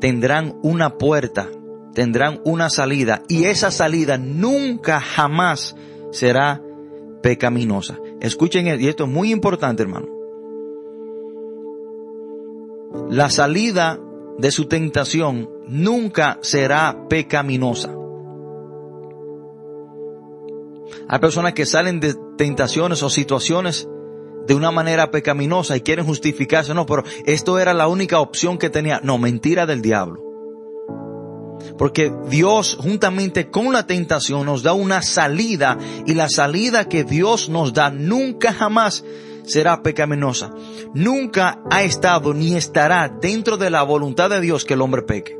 tendrán 0.00 0.58
una 0.62 0.96
puerta, 0.98 1.48
tendrán 1.94 2.40
una 2.44 2.70
salida, 2.70 3.22
y 3.28 3.44
esa 3.44 3.70
salida 3.70 4.18
nunca 4.18 5.00
jamás 5.00 5.76
será 6.10 6.62
pecaminosa. 7.22 7.98
Escuchen, 8.20 8.66
y 8.80 8.88
esto 8.88 9.04
es 9.04 9.10
muy 9.10 9.30
importante, 9.32 9.82
hermano. 9.82 10.08
La 13.08 13.30
salida 13.30 14.00
de 14.38 14.50
su 14.50 14.66
tentación 14.66 15.48
nunca 15.66 16.38
será 16.42 17.06
pecaminosa. 17.08 17.94
Hay 21.08 21.18
personas 21.18 21.54
que 21.54 21.66
salen 21.66 22.00
de 22.00 22.14
tentaciones 22.36 23.02
o 23.02 23.10
situaciones 23.10 23.88
de 24.46 24.54
una 24.54 24.70
manera 24.70 25.10
pecaminosa 25.10 25.76
y 25.76 25.80
quieren 25.80 26.06
justificarse. 26.06 26.74
No, 26.74 26.86
pero 26.86 27.04
esto 27.26 27.58
era 27.58 27.74
la 27.74 27.88
única 27.88 28.20
opción 28.20 28.58
que 28.58 28.70
tenía. 28.70 29.00
No, 29.02 29.18
mentira 29.18 29.66
del 29.66 29.82
diablo. 29.82 30.30
Porque 31.78 32.12
Dios 32.28 32.76
juntamente 32.80 33.50
con 33.50 33.72
la 33.72 33.86
tentación 33.86 34.46
nos 34.46 34.62
da 34.62 34.72
una 34.72 35.02
salida 35.02 35.78
y 36.06 36.14
la 36.14 36.28
salida 36.28 36.88
que 36.88 37.04
Dios 37.04 37.48
nos 37.48 37.72
da 37.72 37.90
nunca 37.90 38.52
jamás 38.52 39.04
será 39.44 39.82
pecaminosa. 39.82 40.52
Nunca 40.94 41.60
ha 41.70 41.82
estado 41.82 42.34
ni 42.34 42.54
estará 42.54 43.08
dentro 43.08 43.56
de 43.56 43.70
la 43.70 43.82
voluntad 43.82 44.30
de 44.30 44.40
Dios 44.40 44.64
que 44.64 44.74
el 44.74 44.82
hombre 44.82 45.02
peque. 45.02 45.38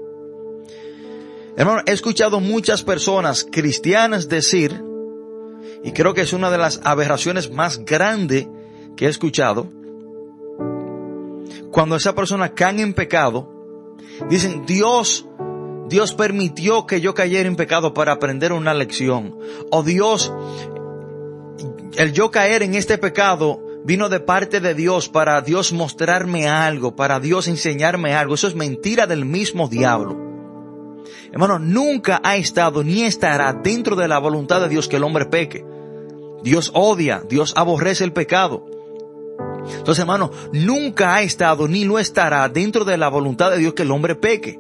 Hermano, 1.56 1.82
he 1.86 1.92
escuchado 1.92 2.40
muchas 2.40 2.82
personas 2.82 3.46
cristianas 3.50 4.28
decir, 4.28 4.82
y 5.82 5.92
creo 5.92 6.14
que 6.14 6.22
es 6.22 6.32
una 6.32 6.50
de 6.50 6.58
las 6.58 6.80
aberraciones 6.84 7.50
más 7.50 7.84
grandes 7.84 8.48
que 9.00 9.06
he 9.06 9.08
escuchado, 9.08 9.66
cuando 11.70 11.96
esa 11.96 12.14
persona 12.14 12.50
cae 12.50 12.82
en 12.82 12.92
pecado, 12.92 13.50
dicen, 14.28 14.66
Dios, 14.66 15.26
Dios 15.88 16.12
permitió 16.12 16.86
que 16.86 17.00
yo 17.00 17.14
cayera 17.14 17.48
en 17.48 17.56
pecado 17.56 17.94
para 17.94 18.12
aprender 18.12 18.52
una 18.52 18.74
lección. 18.74 19.38
O 19.70 19.82
Dios, 19.82 20.30
el 21.96 22.12
yo 22.12 22.30
caer 22.30 22.62
en 22.62 22.74
este 22.74 22.98
pecado 22.98 23.62
vino 23.86 24.10
de 24.10 24.20
parte 24.20 24.60
de 24.60 24.74
Dios 24.74 25.08
para 25.08 25.40
Dios 25.40 25.72
mostrarme 25.72 26.46
algo, 26.46 26.94
para 26.94 27.20
Dios 27.20 27.48
enseñarme 27.48 28.12
algo. 28.12 28.34
Eso 28.34 28.48
es 28.48 28.54
mentira 28.54 29.06
del 29.06 29.24
mismo 29.24 29.68
diablo. 29.68 30.14
Hermano, 31.32 31.58
nunca 31.58 32.20
ha 32.22 32.36
estado 32.36 32.84
ni 32.84 33.04
estará 33.04 33.54
dentro 33.54 33.96
de 33.96 34.08
la 34.08 34.18
voluntad 34.18 34.60
de 34.60 34.68
Dios 34.68 34.88
que 34.88 34.96
el 34.96 35.04
hombre 35.04 35.24
peque. 35.24 35.64
Dios 36.42 36.70
odia, 36.74 37.22
Dios 37.26 37.54
aborrece 37.56 38.04
el 38.04 38.12
pecado. 38.12 38.69
Entonces, 39.64 40.01
hermano, 40.01 40.31
nunca 40.53 41.14
ha 41.14 41.23
estado 41.23 41.68
ni 41.68 41.85
lo 41.85 41.99
estará 41.99 42.49
dentro 42.49 42.85
de 42.85 42.96
la 42.96 43.09
voluntad 43.09 43.51
de 43.51 43.59
Dios 43.59 43.75
que 43.75 43.83
el 43.83 43.90
hombre 43.90 44.14
peque. 44.14 44.59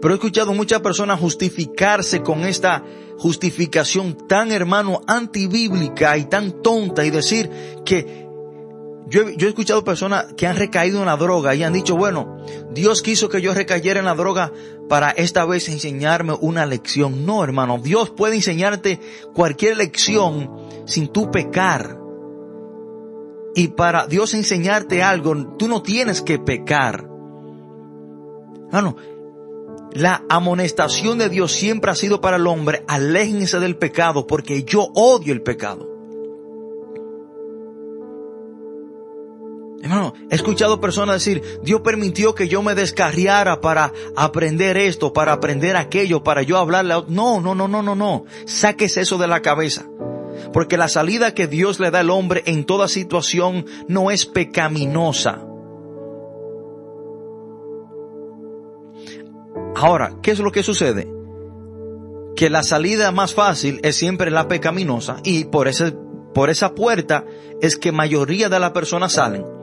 Pero 0.00 0.12
he 0.12 0.16
escuchado 0.16 0.52
muchas 0.52 0.80
personas 0.80 1.20
justificarse 1.20 2.22
con 2.22 2.44
esta 2.44 2.82
justificación 3.18 4.16
tan, 4.28 4.52
hermano, 4.52 5.00
antibíblica 5.06 6.16
y 6.18 6.24
tan 6.24 6.62
tonta 6.62 7.04
y 7.04 7.10
decir 7.10 7.50
que 7.84 8.26
yo 9.08 9.22
he, 9.22 9.36
yo 9.36 9.46
he, 9.46 9.50
escuchado 9.50 9.84
personas 9.84 10.26
que 10.36 10.46
han 10.46 10.56
recaído 10.56 10.98
en 10.98 11.06
la 11.06 11.16
droga 11.16 11.54
y 11.54 11.62
han 11.62 11.72
dicho, 11.72 11.96
bueno, 11.96 12.38
Dios 12.72 13.02
quiso 13.02 13.28
que 13.28 13.40
yo 13.40 13.54
recayera 13.54 14.00
en 14.00 14.06
la 14.06 14.14
droga 14.14 14.52
para 14.88 15.10
esta 15.10 15.44
vez 15.44 15.68
enseñarme 15.68 16.34
una 16.40 16.66
lección. 16.66 17.24
No, 17.24 17.44
hermano, 17.44 17.78
Dios 17.78 18.10
puede 18.10 18.36
enseñarte 18.36 19.00
cualquier 19.32 19.76
lección 19.76 20.50
sin 20.86 21.08
tú 21.08 21.30
pecar. 21.30 22.05
Y 23.56 23.68
para 23.68 24.06
Dios 24.06 24.34
enseñarte 24.34 25.02
algo, 25.02 25.56
tú 25.56 25.66
no 25.66 25.82
tienes 25.82 26.20
que 26.20 26.38
pecar. 26.38 27.08
Hermano, 28.66 28.96
la 29.92 30.22
amonestación 30.28 31.16
de 31.16 31.30
Dios 31.30 31.52
siempre 31.52 31.90
ha 31.90 31.94
sido 31.94 32.20
para 32.20 32.36
el 32.36 32.46
hombre, 32.46 32.84
aléjense 32.86 33.58
del 33.58 33.78
pecado 33.78 34.26
porque 34.26 34.62
yo 34.64 34.90
odio 34.94 35.32
el 35.32 35.40
pecado. 35.40 35.88
Hermano, 39.82 40.12
he 40.28 40.34
escuchado 40.34 40.78
personas 40.78 41.24
decir, 41.24 41.42
Dios 41.62 41.80
permitió 41.80 42.34
que 42.34 42.48
yo 42.48 42.62
me 42.62 42.74
descarriara 42.74 43.62
para 43.62 43.90
aprender 44.16 44.76
esto, 44.76 45.14
para 45.14 45.32
aprender 45.32 45.76
aquello, 45.76 46.22
para 46.22 46.42
yo 46.42 46.58
hablarle 46.58 46.92
a... 46.92 47.04
No, 47.08 47.40
no, 47.40 47.54
no, 47.54 47.68
no, 47.68 47.82
no, 47.82 47.94
no. 47.94 48.24
Sáquese 48.44 49.00
eso 49.00 49.16
de 49.16 49.28
la 49.28 49.40
cabeza. 49.40 49.86
Porque 50.52 50.76
la 50.76 50.88
salida 50.88 51.34
que 51.34 51.46
Dios 51.46 51.80
le 51.80 51.90
da 51.90 52.00
al 52.00 52.10
hombre 52.10 52.42
en 52.46 52.64
toda 52.64 52.88
situación 52.88 53.66
no 53.88 54.10
es 54.10 54.26
pecaminosa. 54.26 55.42
Ahora, 59.74 60.16
¿qué 60.22 60.30
es 60.30 60.38
lo 60.38 60.52
que 60.52 60.62
sucede? 60.62 61.08
Que 62.34 62.50
la 62.50 62.62
salida 62.62 63.12
más 63.12 63.34
fácil 63.34 63.80
es 63.82 63.96
siempre 63.96 64.30
la 64.30 64.48
pecaminosa 64.48 65.18
y 65.22 65.44
por, 65.44 65.68
por 66.34 66.50
esa 66.50 66.74
puerta 66.74 67.24
es 67.60 67.76
que 67.76 67.92
mayoría 67.92 68.48
de 68.48 68.58
las 68.58 68.72
personas 68.72 69.12
salen 69.12 69.56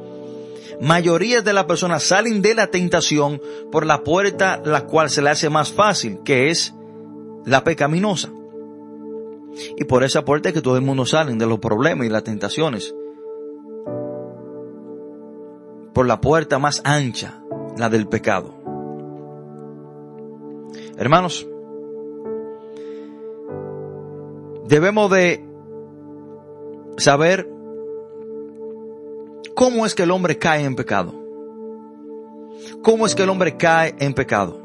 mayoría 0.84 1.42
de 1.42 1.54
las 1.54 1.66
personas 1.66 2.04
salen 2.04 2.42
de 2.42 2.56
la 2.56 2.68
tentación 2.68 3.42
por 3.72 3.86
la 3.86 4.04
puerta 4.04 4.62
la 4.64 4.86
cual 4.86 5.10
se 5.10 5.22
le 5.22 5.30
hace 5.30 5.50
más 5.50 5.72
fácil, 5.72 6.20
que 6.24 6.50
es 6.50 6.74
la 7.46 7.64
pecaminosa. 7.64 8.32
Y 9.78 9.84
por 9.86 10.04
esa 10.04 10.26
puerta 10.26 10.50
es 10.50 10.54
que 10.54 10.62
todo 10.62 10.76
el 10.76 10.84
mundo 10.84 11.06
sale 11.06 11.34
de 11.34 11.46
los 11.46 11.60
problemas 11.60 12.08
y 12.08 12.10
las 12.10 12.24
tentaciones. 12.24 12.94
Por 15.94 16.08
la 16.08 16.20
puerta 16.22 16.60
más 16.60 16.82
ancha, 16.84 17.44
la 17.78 17.90
del 17.90 18.08
pecado. 18.08 18.54
Hermanos, 20.98 21.48
debemos 24.68 25.12
de 25.12 25.46
saber 26.98 27.54
¿Cómo 29.54 29.86
es 29.86 29.94
que 29.94 30.04
el 30.04 30.12
hombre 30.12 30.38
cae 30.38 30.66
en 30.66 30.76
pecado? 30.76 31.14
¿Cómo 32.82 33.06
es 33.06 33.14
que 33.14 33.24
el 33.24 33.30
hombre 33.30 33.56
cae 33.56 33.96
en 34.00 34.14
pecado? 34.14 34.60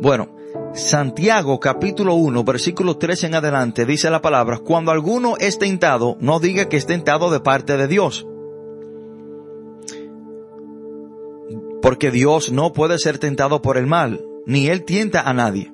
Bueno, 0.00 0.28
Santiago 0.74 1.58
capítulo 1.58 2.14
1 2.14 2.44
versículo 2.44 2.98
13 2.98 3.28
en 3.28 3.34
adelante 3.34 3.86
dice 3.86 4.10
la 4.10 4.20
palabra, 4.20 4.58
cuando 4.58 4.90
alguno 4.90 5.36
es 5.38 5.58
tentado, 5.58 6.16
no 6.20 6.38
diga 6.38 6.68
que 6.68 6.76
es 6.76 6.86
tentado 6.86 7.30
de 7.30 7.40
parte 7.40 7.76
de 7.76 7.88
Dios. 7.88 8.26
Porque 11.80 12.10
Dios 12.10 12.52
no 12.52 12.72
puede 12.72 12.98
ser 12.98 13.18
tentado 13.18 13.62
por 13.62 13.78
el 13.78 13.86
mal, 13.86 14.24
ni 14.44 14.68
Él 14.68 14.84
tienta 14.84 15.22
a 15.22 15.32
nadie. 15.32 15.72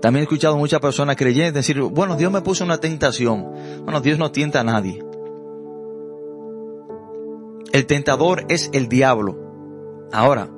También 0.00 0.22
he 0.22 0.24
escuchado 0.24 0.56
muchas 0.56 0.80
personas 0.80 1.16
creyentes 1.16 1.54
decir, 1.54 1.80
bueno, 1.80 2.16
Dios 2.16 2.30
me 2.30 2.42
puso 2.42 2.64
una 2.64 2.78
tentación. 2.78 3.50
Bueno, 3.84 4.00
Dios 4.00 4.18
no 4.18 4.30
tienta 4.30 4.60
a 4.60 4.64
nadie. 4.64 5.02
El 7.72 7.86
tentador 7.86 8.44
es 8.48 8.70
el 8.72 8.88
diablo. 8.88 9.36
Ahora, 10.12 10.48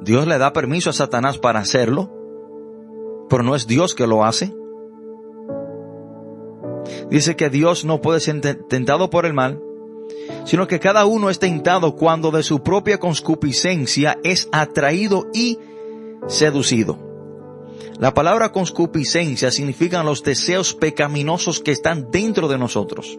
Dios 0.00 0.26
le 0.26 0.38
da 0.38 0.52
permiso 0.52 0.90
a 0.90 0.92
Satanás 0.92 1.38
para 1.38 1.60
hacerlo, 1.60 2.10
pero 3.28 3.42
no 3.42 3.54
es 3.54 3.66
Dios 3.66 3.94
que 3.94 4.06
lo 4.06 4.24
hace. 4.24 4.54
Dice 7.10 7.36
que 7.36 7.50
Dios 7.50 7.84
no 7.84 8.00
puede 8.00 8.20
ser 8.20 8.40
tentado 8.68 9.10
por 9.10 9.26
el 9.26 9.34
mal, 9.34 9.60
sino 10.44 10.66
que 10.66 10.80
cada 10.80 11.04
uno 11.06 11.30
es 11.30 11.38
tentado 11.38 11.94
cuando 11.96 12.30
de 12.30 12.42
su 12.42 12.62
propia 12.62 12.98
conscupiscencia 12.98 14.18
es 14.22 14.48
atraído 14.52 15.26
y 15.32 15.58
seducido. 16.26 16.98
La 17.98 18.14
palabra 18.14 18.52
conscupiscencia 18.52 19.50
significan 19.50 20.06
los 20.06 20.22
deseos 20.22 20.74
pecaminosos 20.74 21.60
que 21.60 21.72
están 21.72 22.10
dentro 22.10 22.46
de 22.46 22.58
nosotros. 22.58 23.18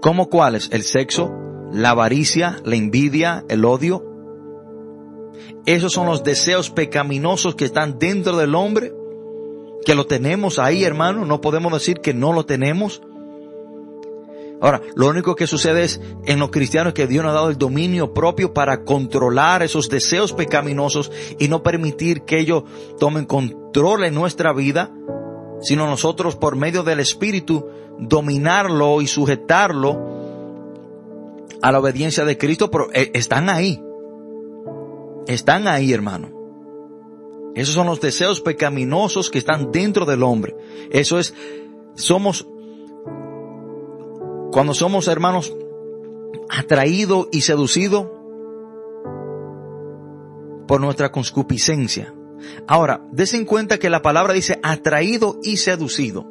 ¿Cómo 0.00 0.28
cuáles? 0.28 0.68
El 0.72 0.82
sexo, 0.82 1.30
la 1.72 1.90
avaricia, 1.90 2.60
la 2.64 2.76
envidia, 2.76 3.44
el 3.48 3.64
odio. 3.64 4.09
Esos 5.66 5.92
son 5.92 6.06
los 6.06 6.24
deseos 6.24 6.70
pecaminosos 6.70 7.54
que 7.54 7.64
están 7.64 7.98
dentro 7.98 8.36
del 8.36 8.54
hombre, 8.54 8.92
que 9.84 9.94
lo 9.94 10.06
tenemos 10.06 10.58
ahí, 10.58 10.84
hermano. 10.84 11.24
No 11.24 11.40
podemos 11.40 11.72
decir 11.72 12.00
que 12.00 12.14
no 12.14 12.32
lo 12.32 12.44
tenemos. 12.46 13.02
Ahora, 14.62 14.82
lo 14.94 15.08
único 15.08 15.36
que 15.36 15.46
sucede 15.46 15.84
es 15.84 16.00
en 16.26 16.38
los 16.38 16.50
cristianos 16.50 16.92
que 16.92 17.06
Dios 17.06 17.24
nos 17.24 17.30
ha 17.30 17.36
dado 17.36 17.48
el 17.48 17.56
dominio 17.56 18.12
propio 18.12 18.52
para 18.52 18.84
controlar 18.84 19.62
esos 19.62 19.88
deseos 19.88 20.34
pecaminosos 20.34 21.10
y 21.38 21.48
no 21.48 21.62
permitir 21.62 22.22
que 22.22 22.38
ellos 22.38 22.64
tomen 22.98 23.24
control 23.24 24.04
en 24.04 24.14
nuestra 24.14 24.52
vida, 24.52 24.90
sino 25.62 25.86
nosotros 25.86 26.36
por 26.36 26.56
medio 26.56 26.82
del 26.82 27.00
Espíritu 27.00 27.66
dominarlo 27.98 29.00
y 29.00 29.06
sujetarlo 29.06 29.98
a 31.62 31.72
la 31.72 31.78
obediencia 31.78 32.24
de 32.24 32.36
Cristo, 32.36 32.70
pero 32.70 32.88
eh, 32.92 33.10
están 33.14 33.48
ahí. 33.48 33.82
Están 35.26 35.68
ahí, 35.68 35.92
hermano. 35.92 36.40
Esos 37.54 37.74
son 37.74 37.86
los 37.86 38.00
deseos 38.00 38.40
pecaminosos 38.40 39.30
que 39.30 39.38
están 39.38 39.72
dentro 39.72 40.04
del 40.06 40.22
hombre. 40.22 40.54
Eso 40.90 41.18
es, 41.18 41.34
somos 41.94 42.46
cuando 44.52 44.74
somos 44.74 45.08
hermanos 45.08 45.54
atraídos 46.48 47.28
y 47.32 47.42
seducidos 47.42 48.08
por 50.66 50.80
nuestra 50.80 51.10
conscupiscencia. 51.10 52.14
Ahora, 52.66 53.04
des 53.12 53.34
en 53.34 53.44
cuenta 53.44 53.78
que 53.78 53.90
la 53.90 54.02
palabra 54.02 54.32
dice 54.32 54.58
atraído 54.62 55.38
y 55.42 55.56
seducido. 55.56 56.26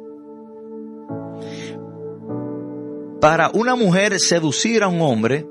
Para 3.20 3.50
una 3.50 3.74
mujer 3.74 4.18
seducir 4.18 4.82
a 4.82 4.88
un 4.88 5.02
hombre, 5.02 5.46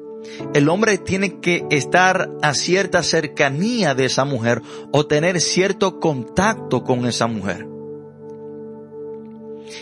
el 0.53 0.69
hombre 0.69 0.97
tiene 0.97 1.39
que 1.39 1.65
estar 1.69 2.31
a 2.41 2.53
cierta 2.53 3.03
cercanía 3.03 3.95
de 3.95 4.05
esa 4.05 4.25
mujer 4.25 4.61
o 4.91 5.05
tener 5.05 5.39
cierto 5.41 5.99
contacto 5.99 6.83
con 6.83 7.05
esa 7.05 7.27
mujer. 7.27 7.67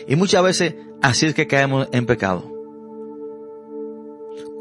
Y 0.07 0.15
muchas 0.15 0.43
veces 0.43 0.75
así 1.01 1.27
es 1.27 1.33
que 1.33 1.47
caemos 1.47 1.87
en 1.91 2.05
pecado 2.05 2.57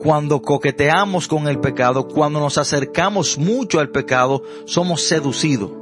cuando 0.06 0.40
coqueteamos 0.42 1.26
con 1.26 1.48
el 1.48 1.58
pecado, 1.58 2.06
cuando 2.06 2.38
nos 2.38 2.58
acercamos 2.58 3.38
mucho 3.38 3.80
al 3.80 3.90
pecado, 3.90 4.42
somos 4.64 5.02
seducidos. 5.02 5.72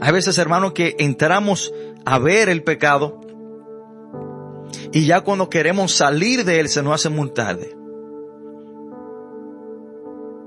Hay 0.00 0.12
veces, 0.12 0.38
hermanos, 0.38 0.72
que 0.72 0.96
entramos 0.98 1.72
a 2.04 2.18
ver 2.18 2.48
el 2.48 2.62
pecado 2.62 3.20
y 4.92 5.06
ya 5.06 5.22
cuando 5.22 5.50
queremos 5.50 5.92
salir 5.92 6.44
de 6.44 6.60
él 6.60 6.68
se 6.68 6.82
nos 6.82 6.94
hace 6.94 7.08
muy 7.08 7.30
tarde. 7.30 7.76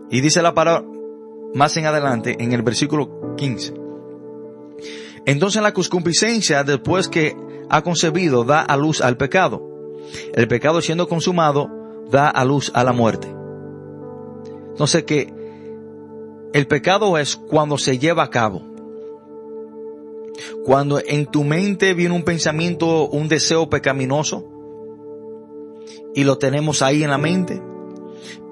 Y 0.10 0.22
dice 0.22 0.42
la 0.42 0.54
palabra 0.54 0.86
más 1.54 1.78
en 1.78 1.86
adelante 1.86 2.36
en 2.40 2.54
el 2.54 2.62
versículo 2.62 3.36
15. 3.36 3.74
Entonces 5.26 5.62
la 5.62 5.74
concupiscencia, 5.74 6.64
después 6.64 7.08
que 7.08 7.36
ha 7.70 7.82
concebido, 7.82 8.44
da 8.44 8.62
a 8.62 8.76
luz 8.78 9.02
al 9.02 9.18
pecado. 9.18 9.70
El 10.34 10.48
pecado 10.48 10.82
siendo 10.82 11.08
consumado, 11.08 11.70
da 12.10 12.30
a 12.30 12.44
luz 12.44 12.72
a 12.74 12.84
la 12.84 12.92
muerte. 12.92 13.34
Entonces 14.72 15.04
que 15.04 15.34
el 16.54 16.68
pecado 16.68 17.18
es 17.18 17.36
cuando 17.36 17.78
se 17.78 17.98
lleva 17.98 18.24
a 18.24 18.30
cabo. 18.30 18.62
Cuando 20.66 21.02
en 21.06 21.26
tu 21.26 21.44
mente 21.44 21.94
viene 21.94 22.16
un 22.16 22.24
pensamiento, 22.24 23.08
un 23.08 23.28
deseo 23.28 23.70
pecaminoso, 23.70 24.46
y 26.16 26.24
lo 26.24 26.38
tenemos 26.38 26.82
ahí 26.82 27.04
en 27.04 27.10
la 27.10 27.18
mente, 27.18 27.62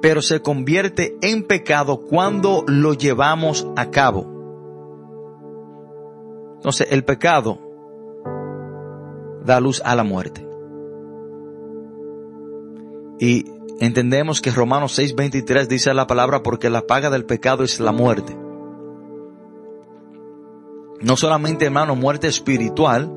pero 0.02 0.22
se 0.22 0.41
convierte 0.41 1.18
en 1.22 1.43
pecado 1.43 2.02
cuando 2.02 2.64
lo 2.68 2.93
llevamos 2.93 3.68
a 3.76 3.91
cabo. 3.91 4.26
Entonces 6.56 6.88
el 6.91 7.04
pecado 7.04 7.60
da 9.45 9.60
luz 9.60 9.82
a 9.86 9.95
la 9.95 10.04
muerte. 10.04 10.47
Y 13.20 13.45
entendemos 13.80 14.41
que 14.41 14.52
Romanos 14.52 14.97
6:23 14.97 15.68
dice 15.68 15.93
la 15.93 16.08
palabra 16.08 16.43
porque 16.43 16.70
la 16.70 16.88
paga 16.88 17.10
del 17.10 17.26
pecado 17.26 17.64
es 17.64 17.80
la 17.80 17.91
muerte. 17.91 18.36
No 21.02 21.18
solamente, 21.18 21.66
hermano, 21.66 21.95
muerte 21.95 22.28
espiritual, 22.28 23.12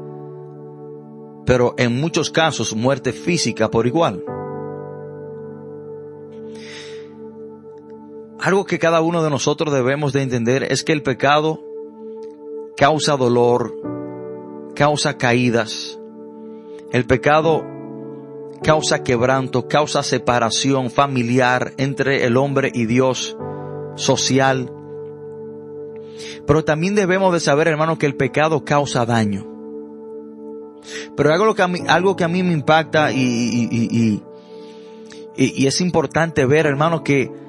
pero 1.44 1.74
en 1.76 2.00
muchos 2.00 2.30
casos 2.30 2.74
muerte 2.74 3.12
física 3.12 3.70
por 3.70 3.86
igual. 3.86 4.24
Algo 8.44 8.66
que 8.66 8.78
cada 8.78 9.00
uno 9.00 9.22
de 9.22 9.30
nosotros 9.30 9.72
debemos 9.72 10.12
de 10.12 10.20
entender 10.20 10.64
es 10.70 10.84
que 10.84 10.92
el 10.92 11.02
pecado 11.02 11.62
causa 12.76 13.16
dolor, 13.16 13.74
causa 14.74 15.16
caídas. 15.16 15.98
El 16.92 17.06
pecado 17.06 17.64
causa 18.62 19.02
quebranto, 19.02 19.66
causa 19.66 20.02
separación 20.02 20.90
familiar 20.90 21.72
entre 21.78 22.26
el 22.26 22.36
hombre 22.36 22.70
y 22.74 22.84
Dios, 22.84 23.34
social. 23.94 24.70
Pero 26.46 26.64
también 26.64 26.94
debemos 26.94 27.32
de 27.32 27.40
saber, 27.40 27.66
hermano, 27.66 27.96
que 27.96 28.04
el 28.04 28.14
pecado 28.14 28.62
causa 28.62 29.06
daño. 29.06 29.46
Pero 31.16 31.32
algo 31.32 31.54
que 31.54 31.62
a 31.62 31.68
mí, 31.68 31.80
algo 31.88 32.14
que 32.14 32.24
a 32.24 32.28
mí 32.28 32.42
me 32.42 32.52
impacta 32.52 33.10
y, 33.10 33.22
y, 33.22 34.22
y 35.34 35.66
es 35.66 35.80
importante 35.80 36.44
ver, 36.44 36.66
hermano, 36.66 37.02
que 37.02 37.43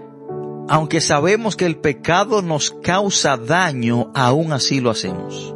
aunque 0.67 1.01
sabemos 1.01 1.55
que 1.55 1.65
el 1.65 1.77
pecado 1.77 2.41
nos 2.41 2.71
causa 2.71 3.37
daño, 3.37 4.11
aún 4.15 4.51
así 4.53 4.79
lo 4.79 4.89
hacemos. 4.89 5.53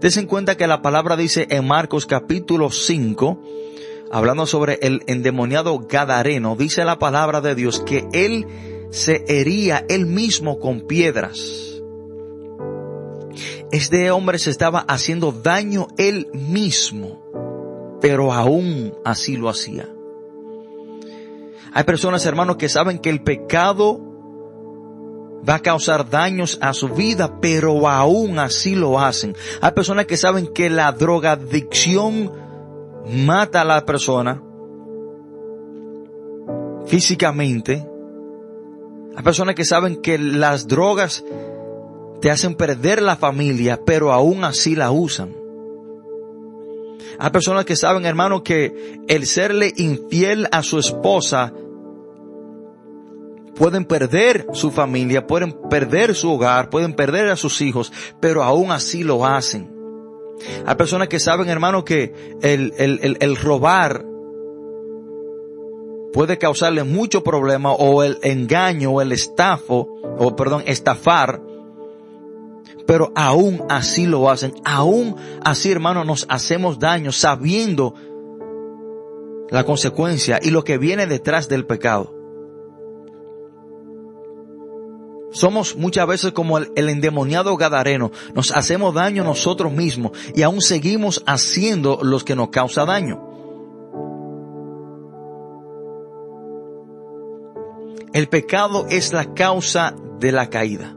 Des 0.00 0.16
en 0.16 0.26
cuenta 0.26 0.56
que 0.56 0.66
la 0.66 0.82
palabra 0.82 1.16
dice 1.16 1.46
en 1.50 1.66
Marcos 1.66 2.06
capítulo 2.06 2.70
5, 2.70 3.42
hablando 4.12 4.46
sobre 4.46 4.78
el 4.82 5.02
endemoniado 5.06 5.78
Gadareno, 5.80 6.56
dice 6.56 6.84
la 6.84 6.98
palabra 6.98 7.40
de 7.40 7.54
Dios 7.54 7.80
que 7.80 8.06
él 8.12 8.46
se 8.90 9.24
hería 9.28 9.84
él 9.88 10.06
mismo 10.06 10.58
con 10.58 10.82
piedras. 10.82 11.82
Este 13.72 14.10
hombre 14.10 14.38
se 14.38 14.50
estaba 14.50 14.80
haciendo 14.80 15.32
daño 15.32 15.88
él 15.98 16.28
mismo, 16.32 17.98
pero 18.00 18.32
aún 18.32 18.94
así 19.04 19.36
lo 19.36 19.48
hacía. 19.48 19.95
Hay 21.76 21.84
personas, 21.84 22.24
hermanos, 22.24 22.56
que 22.56 22.70
saben 22.70 22.98
que 22.98 23.10
el 23.10 23.20
pecado 23.20 24.00
va 25.46 25.56
a 25.56 25.58
causar 25.58 26.08
daños 26.08 26.56
a 26.62 26.72
su 26.72 26.88
vida, 26.88 27.38
pero 27.38 27.86
aún 27.86 28.38
así 28.38 28.74
lo 28.74 28.98
hacen. 28.98 29.36
Hay 29.60 29.72
personas 29.72 30.06
que 30.06 30.16
saben 30.16 30.46
que 30.46 30.70
la 30.70 30.90
drogadicción 30.92 32.32
mata 33.26 33.60
a 33.60 33.64
la 33.66 33.84
persona 33.84 34.42
físicamente. 36.86 37.86
Hay 39.14 39.22
personas 39.22 39.54
que 39.54 39.66
saben 39.66 40.00
que 40.00 40.16
las 40.16 40.66
drogas 40.66 41.26
te 42.22 42.30
hacen 42.30 42.54
perder 42.54 43.02
la 43.02 43.16
familia, 43.16 43.78
pero 43.84 44.14
aún 44.14 44.44
así 44.44 44.74
la 44.74 44.92
usan. 44.92 45.36
Hay 47.18 47.30
personas 47.32 47.66
que 47.66 47.76
saben, 47.76 48.06
hermano, 48.06 48.42
que 48.42 48.98
el 49.08 49.26
serle 49.26 49.74
infiel 49.76 50.48
a 50.52 50.62
su 50.62 50.78
esposa 50.78 51.52
pueden 53.56 53.84
perder 53.84 54.46
su 54.52 54.70
familia, 54.70 55.26
pueden 55.26 55.52
perder 55.68 56.14
su 56.14 56.30
hogar, 56.30 56.70
pueden 56.70 56.94
perder 56.94 57.28
a 57.28 57.36
sus 57.36 57.60
hijos, 57.60 57.92
pero 58.20 58.42
aún 58.42 58.70
así 58.70 59.02
lo 59.02 59.26
hacen. 59.26 59.74
Hay 60.66 60.74
personas 60.74 61.08
que 61.08 61.18
saben, 61.18 61.48
hermano, 61.48 61.84
que 61.84 62.36
el, 62.42 62.74
el, 62.76 63.16
el, 63.20 63.36
robar 63.36 64.04
puede 66.12 66.38
causarle 66.38 66.84
mucho 66.84 67.24
problema 67.24 67.72
o 67.72 68.02
el 68.02 68.18
engaño 68.22 68.92
o 68.92 69.00
el 69.00 69.12
estafo, 69.12 69.88
o 70.18 70.36
perdón, 70.36 70.62
estafar, 70.66 71.40
pero 72.86 73.12
aún 73.16 73.64
así 73.68 74.06
lo 74.06 74.30
hacen. 74.30 74.54
Aún 74.64 75.16
así, 75.42 75.72
hermano, 75.72 76.04
nos 76.04 76.26
hacemos 76.28 76.78
daño 76.78 77.12
sabiendo 77.12 77.94
la 79.50 79.64
consecuencia 79.64 80.38
y 80.42 80.50
lo 80.50 80.64
que 80.64 80.76
viene 80.76 81.06
detrás 81.06 81.48
del 81.48 81.66
pecado. 81.66 82.15
Somos 85.36 85.76
muchas 85.76 86.06
veces 86.06 86.32
como 86.32 86.56
el, 86.56 86.88
endemoniado 86.88 87.58
gadareno. 87.58 88.10
Nos 88.34 88.56
hacemos 88.56 88.94
daño 88.94 89.22
nosotros 89.22 89.70
mismos 89.70 90.12
y 90.34 90.40
aún 90.40 90.62
seguimos 90.62 91.22
haciendo 91.26 91.98
los 92.02 92.24
que 92.24 92.34
nos 92.34 92.48
causa 92.48 92.86
daño. 92.86 93.20
El 98.14 98.28
pecado 98.30 98.86
es 98.88 99.12
la 99.12 99.34
causa 99.34 99.94
de 100.20 100.32
la 100.32 100.48
caída. 100.48 100.96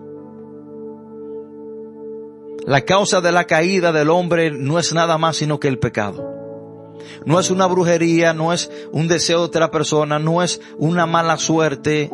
La 2.66 2.86
causa 2.86 3.20
de 3.20 3.34
la 3.34 3.44
caída 3.44 3.92
del 3.92 4.10
hombre 4.10 4.52
no 4.52 4.80
es 4.80 4.94
nada 4.94 5.18
más 5.18 5.36
sino 5.36 5.60
que 5.60 5.68
el 5.68 5.80
pecado. 5.80 6.26
No 7.26 7.42
es 7.42 7.52
una 7.52 7.66
brujería, 7.66 8.34
no 8.34 8.54
es 8.54 8.72
un 8.94 9.10
deseo 9.10 9.40
de 9.40 9.46
otra 9.48 9.70
persona, 9.70 10.18
no 10.18 10.42
es 10.42 10.62
una 10.78 11.06
mala 11.06 11.36
suerte 11.36 12.10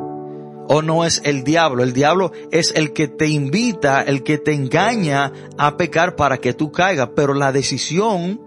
o 0.68 0.82
no 0.82 1.05
es 1.05 1.22
el 1.24 1.43
diablo. 1.43 1.84
El 1.84 1.93
diablo 1.93 2.32
es 2.51 2.74
el 2.76 2.93
que 2.93 3.07
te 3.07 3.28
invita, 3.28 4.01
el 4.01 4.24
que 4.24 4.38
te 4.38 4.53
engaña 4.53 5.32
a 5.57 5.78
pecar 5.78 6.16
para 6.16 6.38
que 6.38 6.53
tú 6.53 6.72
caigas, 6.72 7.09
pero 7.16 7.34
la 7.34 7.51
decisión 7.51 8.41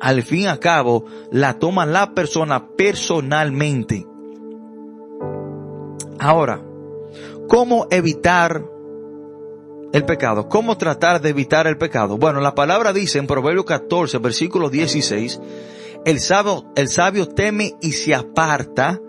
al 0.00 0.22
fin 0.22 0.42
y 0.42 0.46
al 0.46 0.58
cabo 0.58 1.04
la 1.30 1.58
toma 1.58 1.86
la 1.86 2.14
persona 2.14 2.68
personalmente. 2.68 4.06
Ahora, 6.18 6.60
¿cómo 7.48 7.86
evitar 7.90 8.64
el 9.92 10.04
pecado? 10.04 10.48
¿Cómo 10.48 10.76
tratar 10.76 11.20
de 11.20 11.30
evitar 11.30 11.66
el 11.66 11.78
pecado? 11.78 12.18
Bueno, 12.18 12.40
la 12.40 12.54
palabra 12.54 12.92
dice 12.92 13.18
en 13.18 13.26
Proverbio 13.26 13.64
14, 13.64 14.18
versículo 14.18 14.68
16, 14.68 15.40
el 16.04 16.20
sabio, 16.20 16.64
el 16.76 16.88
sabio 16.88 17.28
teme 17.28 17.74
y 17.80 17.92
se 17.92 18.14
aparta, 18.14 19.00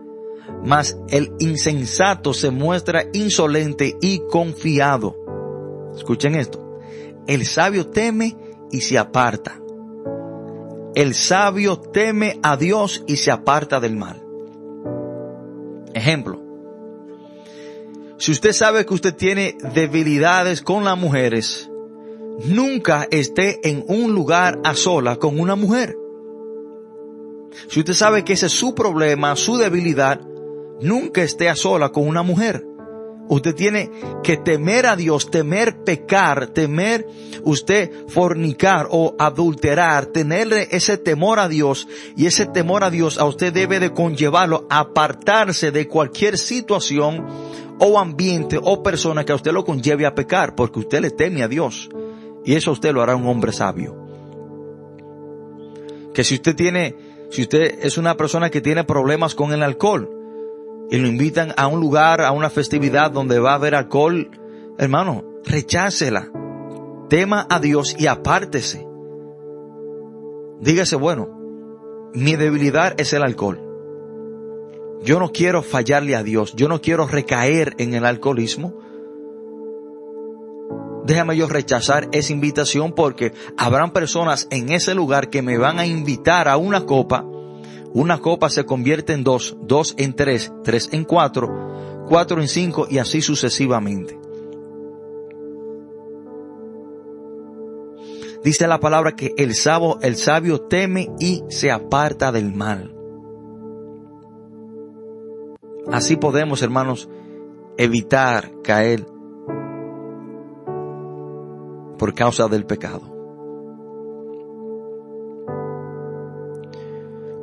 mas 0.64 0.97
el 1.10 1.32
insensato 1.39 2.34
se 2.34 2.52
muestra 2.52 3.06
insolente 3.14 3.97
y 4.02 4.20
confiado. 4.30 5.16
Escuchen 5.95 6.36
esto. 6.36 6.80
El 7.28 7.45
sabio 7.45 7.88
teme 7.88 8.36
y 8.72 8.82
se 8.82 8.97
aparta. 8.97 9.60
El 10.95 11.14
sabio 11.14 11.80
teme 11.80 12.39
a 12.41 12.58
Dios 12.58 13.04
y 13.08 13.18
se 13.18 13.32
aparta 13.32 13.80
del 13.80 13.95
mal. 13.95 14.24
Ejemplo. 15.93 16.41
Si 18.18 18.32
usted 18.32 18.52
sabe 18.52 18.86
que 18.86 18.93
usted 18.93 19.16
tiene 19.16 19.56
debilidades 19.74 20.62
con 20.62 20.84
las 20.84 20.97
mujeres, 20.97 21.70
nunca 22.45 23.08
esté 23.12 23.70
en 23.70 23.86
un 23.88 24.14
lugar 24.14 24.60
a 24.64 24.76
sola 24.76 25.16
con 25.16 25.39
una 25.39 25.56
mujer. 25.56 25.95
Si 27.70 27.80
usted 27.80 27.93
sabe 27.93 28.24
que 28.24 28.34
ese 28.34 28.47
es 28.47 28.52
su 28.52 28.76
problema, 28.76 29.36
su 29.36 29.58
debilidad, 29.58 30.22
nunca 30.82 31.21
esté 31.21 31.49
a 31.49 31.55
sola 31.55 31.89
con 31.89 32.07
una 32.07 32.23
mujer. 32.23 32.65
Usted 33.30 33.53
tiene 33.53 33.91
que 34.23 34.38
temer 34.38 34.88
a 34.88 34.95
Dios, 34.95 35.30
temer 35.30 35.84
pecar, 35.84 36.47
temer 36.47 37.05
usted 37.43 37.91
fornicar 38.07 38.88
o 38.89 39.15
adulterar, 39.19 40.07
tenerle 40.07 40.67
ese 40.71 40.97
temor 40.97 41.38
a 41.38 41.47
Dios 41.47 41.88
y 42.17 42.25
ese 42.25 42.47
temor 42.47 42.84
a 42.84 42.89
Dios 42.89 43.19
a 43.19 43.25
usted 43.25 43.53
debe 43.53 43.80
de 43.80 43.93
conllevarlo 43.93 44.65
apartarse 44.71 45.69
de 45.69 45.88
cualquier 45.88 46.39
situación 46.39 47.23
o 47.77 47.99
ambiente 47.99 48.59
o 48.59 48.82
persona 48.82 49.23
que 49.23 49.32
a 49.32 49.36
usted 49.36 49.51
lo 49.51 49.63
conlleve 49.63 50.07
a 50.07 50.15
pecar 50.15 50.55
porque 50.55 50.80
usted 50.80 50.99
le 50.99 51.11
teme 51.11 51.43
a 51.43 51.47
Dios 51.47 51.88
y 52.43 52.55
eso 52.55 52.71
usted 52.71 52.91
lo 52.93 53.03
hará 53.03 53.15
un 53.15 53.27
hombre 53.27 53.53
sabio. 53.53 53.95
Que 56.15 56.23
si 56.23 56.34
usted 56.34 56.55
tiene, 56.55 56.95
si 57.30 57.43
usted 57.43 57.77
es 57.84 57.99
una 57.99 58.17
persona 58.17 58.49
que 58.49 58.59
tiene 58.59 58.84
problemas 58.86 59.36
con 59.36 59.53
el 59.53 59.61
alcohol, 59.61 60.18
y 60.89 60.97
lo 60.97 61.07
invitan 61.07 61.53
a 61.55 61.67
un 61.67 61.79
lugar, 61.79 62.21
a 62.21 62.31
una 62.31 62.49
festividad 62.49 63.11
donde 63.11 63.39
va 63.39 63.51
a 63.51 63.55
haber 63.55 63.75
alcohol, 63.75 64.31
hermano, 64.77 65.23
rechácela. 65.45 66.31
Tema 67.09 67.45
a 67.49 67.59
Dios 67.59 67.95
y 67.97 68.07
apártese. 68.07 68.87
Dígase, 70.59 70.95
bueno, 70.95 71.29
mi 72.13 72.35
debilidad 72.35 72.99
es 72.99 73.13
el 73.13 73.23
alcohol. 73.23 73.61
Yo 75.01 75.19
no 75.19 75.31
quiero 75.31 75.61
fallarle 75.63 76.15
a 76.15 76.23
Dios. 76.23 76.53
Yo 76.55 76.67
no 76.67 76.81
quiero 76.81 77.07
recaer 77.07 77.75
en 77.77 77.93
el 77.93 78.05
alcoholismo. 78.05 78.73
Déjame 81.05 81.37
yo 81.37 81.47
rechazar 81.47 82.09
esa 82.11 82.33
invitación 82.33 82.93
porque 82.93 83.33
habrán 83.57 83.91
personas 83.91 84.47
en 84.51 84.69
ese 84.69 84.93
lugar 84.93 85.29
que 85.29 85.41
me 85.41 85.57
van 85.57 85.79
a 85.79 85.87
invitar 85.87 86.47
a 86.47 86.57
una 86.57 86.85
copa 86.85 87.25
una 87.93 88.19
copa 88.19 88.49
se 88.49 88.65
convierte 88.65 89.13
en 89.13 89.23
dos, 89.23 89.57
dos 89.61 89.95
en 89.97 90.13
tres, 90.13 90.53
tres 90.63 90.89
en 90.91 91.05
cuatro, 91.05 92.05
cuatro 92.07 92.41
en 92.41 92.47
cinco 92.47 92.87
y 92.89 92.97
así 92.99 93.21
sucesivamente. 93.21 94.19
Dice 98.43 98.67
la 98.67 98.79
palabra 98.79 99.15
que 99.15 99.33
el 99.37 99.53
sabio, 99.53 99.99
el 100.01 100.15
sabio 100.15 100.61
teme 100.61 101.09
y 101.19 101.43
se 101.49 101.71
aparta 101.71 102.31
del 102.31 102.53
mal. 102.53 102.95
Así 105.91 106.15
podemos, 106.15 106.61
hermanos, 106.61 107.09
evitar 107.77 108.51
caer 108.63 109.05
por 111.97 112.13
causa 112.13 112.47
del 112.47 112.65
pecado. 112.65 113.09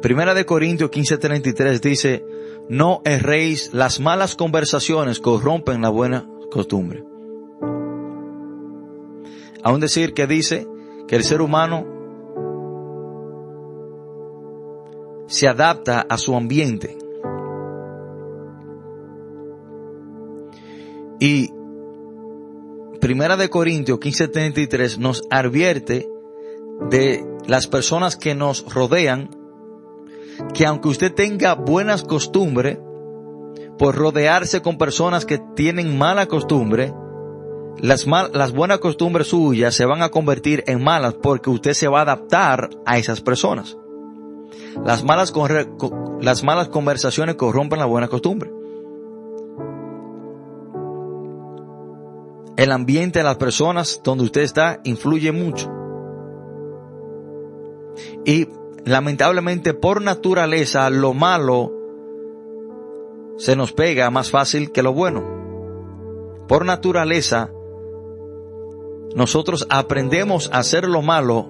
Primera 0.06 0.34
de 0.34 0.46
Corintios 0.46 0.88
15:33 0.92 1.80
dice, 1.80 2.24
no 2.68 3.02
erréis, 3.04 3.74
las 3.74 3.98
malas 3.98 4.36
conversaciones 4.36 5.18
corrompen 5.18 5.82
la 5.82 5.88
buena 5.88 6.30
costumbre. 6.48 7.02
Aún 9.64 9.80
decir 9.80 10.14
que 10.14 10.28
dice 10.28 10.64
que 11.08 11.16
el 11.16 11.24
ser 11.24 11.40
humano 11.40 11.84
se 15.26 15.48
adapta 15.48 16.06
a 16.08 16.18
su 16.18 16.36
ambiente. 16.36 16.96
Y 21.18 21.50
Primera 23.00 23.36
de 23.36 23.50
Corintios 23.50 23.98
15:33 23.98 24.98
nos 24.98 25.24
advierte 25.30 26.08
de 26.90 27.26
las 27.48 27.66
personas 27.66 28.14
que 28.16 28.36
nos 28.36 28.72
rodean 28.72 29.45
que 30.54 30.66
aunque 30.66 30.88
usted 30.88 31.12
tenga 31.12 31.54
buenas 31.54 32.02
costumbres, 32.02 32.78
por 33.78 33.94
rodearse 33.94 34.62
con 34.62 34.78
personas 34.78 35.26
que 35.26 35.38
tienen 35.54 35.98
mala 35.98 36.26
costumbre, 36.26 36.94
las, 37.78 38.06
las 38.06 38.52
buenas 38.52 38.78
costumbres 38.78 39.28
suyas 39.28 39.74
se 39.74 39.84
van 39.84 40.02
a 40.02 40.08
convertir 40.08 40.64
en 40.66 40.82
malas 40.82 41.14
porque 41.14 41.50
usted 41.50 41.72
se 41.72 41.88
va 41.88 42.00
a 42.00 42.02
adaptar 42.02 42.70
a 42.86 42.98
esas 42.98 43.20
personas. 43.20 43.76
Las 44.84 45.04
malas, 45.04 45.32
las 46.20 46.42
malas 46.42 46.68
conversaciones 46.68 47.34
corrompen 47.36 47.78
la 47.78 47.86
buena 47.86 48.08
costumbre. 48.08 48.50
El 52.56 52.72
ambiente 52.72 53.18
de 53.18 53.24
las 53.24 53.36
personas 53.36 54.00
donde 54.02 54.24
usted 54.24 54.40
está 54.40 54.80
influye 54.84 55.32
mucho. 55.32 55.70
Y 58.24 58.48
lamentablemente 58.86 59.74
por 59.74 60.00
naturaleza 60.00 60.88
lo 60.90 61.12
malo 61.12 61.72
se 63.36 63.56
nos 63.56 63.72
pega 63.72 64.08
más 64.10 64.30
fácil 64.30 64.70
que 64.70 64.82
lo 64.82 64.94
bueno. 64.94 65.24
Por 66.46 66.64
naturaleza 66.64 67.50
nosotros 69.16 69.66
aprendemos 69.70 70.48
a 70.52 70.58
hacer 70.58 70.88
lo 70.88 71.02
malo 71.02 71.48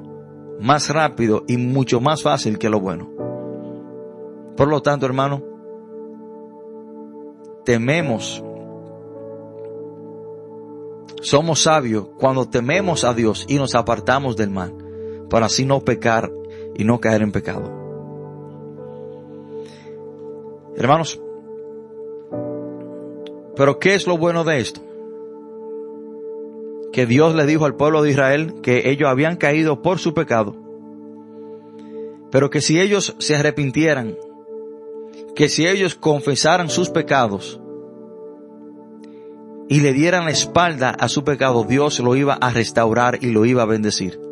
más 0.61 0.89
rápido 0.89 1.45
y 1.47 1.59
mucho 1.59 2.01
más 2.01 2.22
fácil 2.22 2.59
que 2.59 2.70
lo 2.70 2.80
bueno. 2.80 3.11
Por 4.57 4.68
lo 4.68 4.80
tanto, 4.80 5.05
hermano, 5.05 5.43
tememos. 7.66 8.43
Somos 11.20 11.61
sabios 11.62 12.07
cuando 12.18 12.49
tememos 12.49 13.05
a 13.05 13.12
Dios 13.12 13.45
y 13.47 13.57
nos 13.57 13.74
apartamos 13.74 14.37
del 14.37 14.51
mal, 14.51 14.72
para 15.28 15.47
así 15.47 15.66
no 15.66 15.80
pecar 15.80 16.30
y 16.77 16.85
no 16.85 17.01
caer 17.01 17.22
en 17.22 17.33
pecado. 17.33 17.87
Hermanos, 20.77 21.20
pero 23.57 23.79
¿qué 23.79 23.95
es 23.95 24.07
lo 24.07 24.18
bueno 24.18 24.45
de 24.45 24.61
esto? 24.61 24.83
Que 26.93 27.07
Dios 27.07 27.35
le 27.35 27.47
dijo 27.47 27.64
al 27.64 27.74
pueblo 27.74 28.03
de 28.03 28.11
Israel 28.11 28.55
que 28.62 28.91
ellos 28.91 29.09
habían 29.09 29.37
caído 29.37 29.81
por 29.81 29.99
su 29.99 30.12
pecado, 30.12 30.55
pero 32.31 32.51
que 32.51 32.61
si 32.61 32.79
ellos 32.79 33.16
se 33.18 33.37
arrepintieran, 33.37 34.16
que 35.35 35.49
si 35.49 35.66
ellos 35.66 35.95
confesaran 35.95 36.68
sus 36.68 36.91
pecados 36.91 37.61
y 39.68 39.81
le 39.81 39.93
dieran 39.93 40.27
la 40.27 40.31
espalda 40.31 40.91
a 40.91 41.09
su 41.09 41.24
pecado, 41.24 41.64
Dios 41.64 41.99
lo 42.01 42.14
iba 42.16 42.35
a 42.35 42.51
restaurar 42.51 43.18
y 43.22 43.31
lo 43.31 43.47
iba 43.47 43.62
a 43.62 43.66
bendecir. 43.66 44.26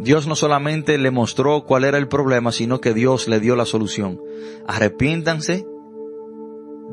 Dios 0.00 0.26
no 0.26 0.34
solamente 0.34 0.96
le 0.96 1.10
mostró 1.10 1.64
cuál 1.64 1.84
era 1.84 1.98
el 1.98 2.08
problema, 2.08 2.52
sino 2.52 2.80
que 2.80 2.94
Dios 2.94 3.28
le 3.28 3.38
dio 3.38 3.54
la 3.54 3.66
solución. 3.66 4.18
Arrepiéntanse, 4.66 5.66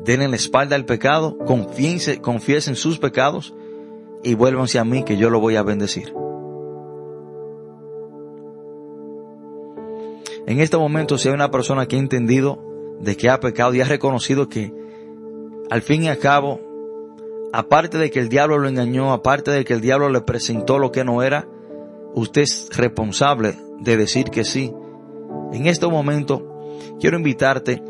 denle 0.04 0.28
la 0.28 0.36
espalda 0.36 0.76
al 0.76 0.84
pecado, 0.84 1.38
confiesen, 1.38 2.20
confiesen 2.20 2.76
sus 2.76 2.98
pecados 2.98 3.54
y 4.22 4.34
vuélvanse 4.34 4.78
a 4.78 4.84
mí 4.84 5.04
que 5.04 5.16
yo 5.16 5.30
lo 5.30 5.40
voy 5.40 5.56
a 5.56 5.62
bendecir. 5.62 6.12
En 10.46 10.60
este 10.60 10.76
momento, 10.76 11.16
si 11.16 11.28
hay 11.28 11.34
una 11.34 11.50
persona 11.50 11.86
que 11.86 11.96
ha 11.96 12.00
entendido 12.00 12.62
de 13.00 13.16
que 13.16 13.30
ha 13.30 13.40
pecado 13.40 13.72
y 13.72 13.80
ha 13.80 13.86
reconocido 13.86 14.50
que 14.50 14.70
al 15.70 15.80
fin 15.80 16.02
y 16.02 16.08
al 16.08 16.18
cabo, 16.18 16.60
aparte 17.54 17.96
de 17.96 18.10
que 18.10 18.20
el 18.20 18.28
diablo 18.28 18.58
lo 18.58 18.68
engañó, 18.68 19.14
aparte 19.14 19.50
de 19.50 19.64
que 19.64 19.72
el 19.72 19.80
diablo 19.80 20.10
le 20.10 20.20
presentó 20.20 20.78
lo 20.78 20.92
que 20.92 21.04
no 21.04 21.22
era, 21.22 21.48
usted 22.18 22.42
es 22.42 22.68
responsable 22.76 23.56
de 23.80 23.96
decir 23.96 24.26
que 24.26 24.44
sí. 24.44 24.72
En 25.52 25.66
este 25.66 25.86
momento, 25.86 26.76
quiero 27.00 27.16
invitarte 27.16 27.82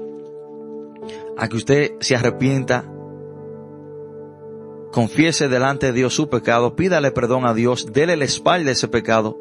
a 1.36 1.48
que 1.48 1.56
usted 1.56 1.92
se 2.00 2.16
arrepienta, 2.16 2.84
confiese 4.92 5.48
delante 5.48 5.86
de 5.86 5.92
Dios 5.92 6.14
su 6.14 6.28
pecado, 6.28 6.76
pídale 6.76 7.10
perdón 7.10 7.46
a 7.46 7.54
Dios, 7.54 7.92
déle 7.92 8.16
la 8.16 8.24
espalda 8.24 8.70
a 8.70 8.72
ese 8.72 8.88
pecado 8.88 9.38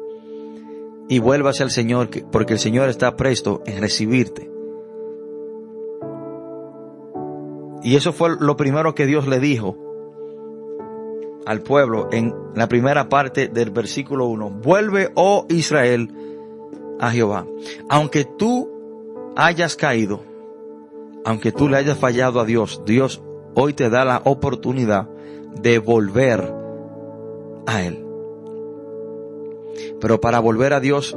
y 1.08 1.18
vuélvase 1.20 1.62
al 1.62 1.70
Señor, 1.70 2.10
porque 2.30 2.54
el 2.54 2.58
Señor 2.58 2.88
está 2.88 3.16
presto 3.16 3.62
en 3.66 3.80
recibirte. 3.80 4.50
Y 7.82 7.96
eso 7.96 8.12
fue 8.12 8.36
lo 8.38 8.56
primero 8.56 8.94
que 8.94 9.06
Dios 9.06 9.26
le 9.26 9.38
dijo 9.38 9.87
al 11.46 11.62
pueblo 11.62 12.08
en 12.12 12.34
la 12.54 12.68
primera 12.68 13.08
parte 13.08 13.48
del 13.48 13.70
versículo 13.70 14.26
1. 14.26 14.50
Vuelve, 14.50 15.10
oh 15.14 15.46
Israel, 15.48 16.10
a 17.00 17.10
Jehová. 17.10 17.46
Aunque 17.88 18.24
tú 18.24 18.70
hayas 19.36 19.76
caído, 19.76 20.20
aunque 21.24 21.52
tú 21.52 21.68
le 21.68 21.76
hayas 21.76 21.98
fallado 21.98 22.40
a 22.40 22.44
Dios, 22.44 22.82
Dios 22.84 23.22
hoy 23.54 23.72
te 23.72 23.90
da 23.90 24.04
la 24.04 24.22
oportunidad 24.24 25.08
de 25.60 25.78
volver 25.78 26.54
a 27.66 27.82
Él. 27.82 28.04
Pero 30.00 30.20
para 30.20 30.40
volver 30.40 30.72
a 30.72 30.80
Dios, 30.80 31.16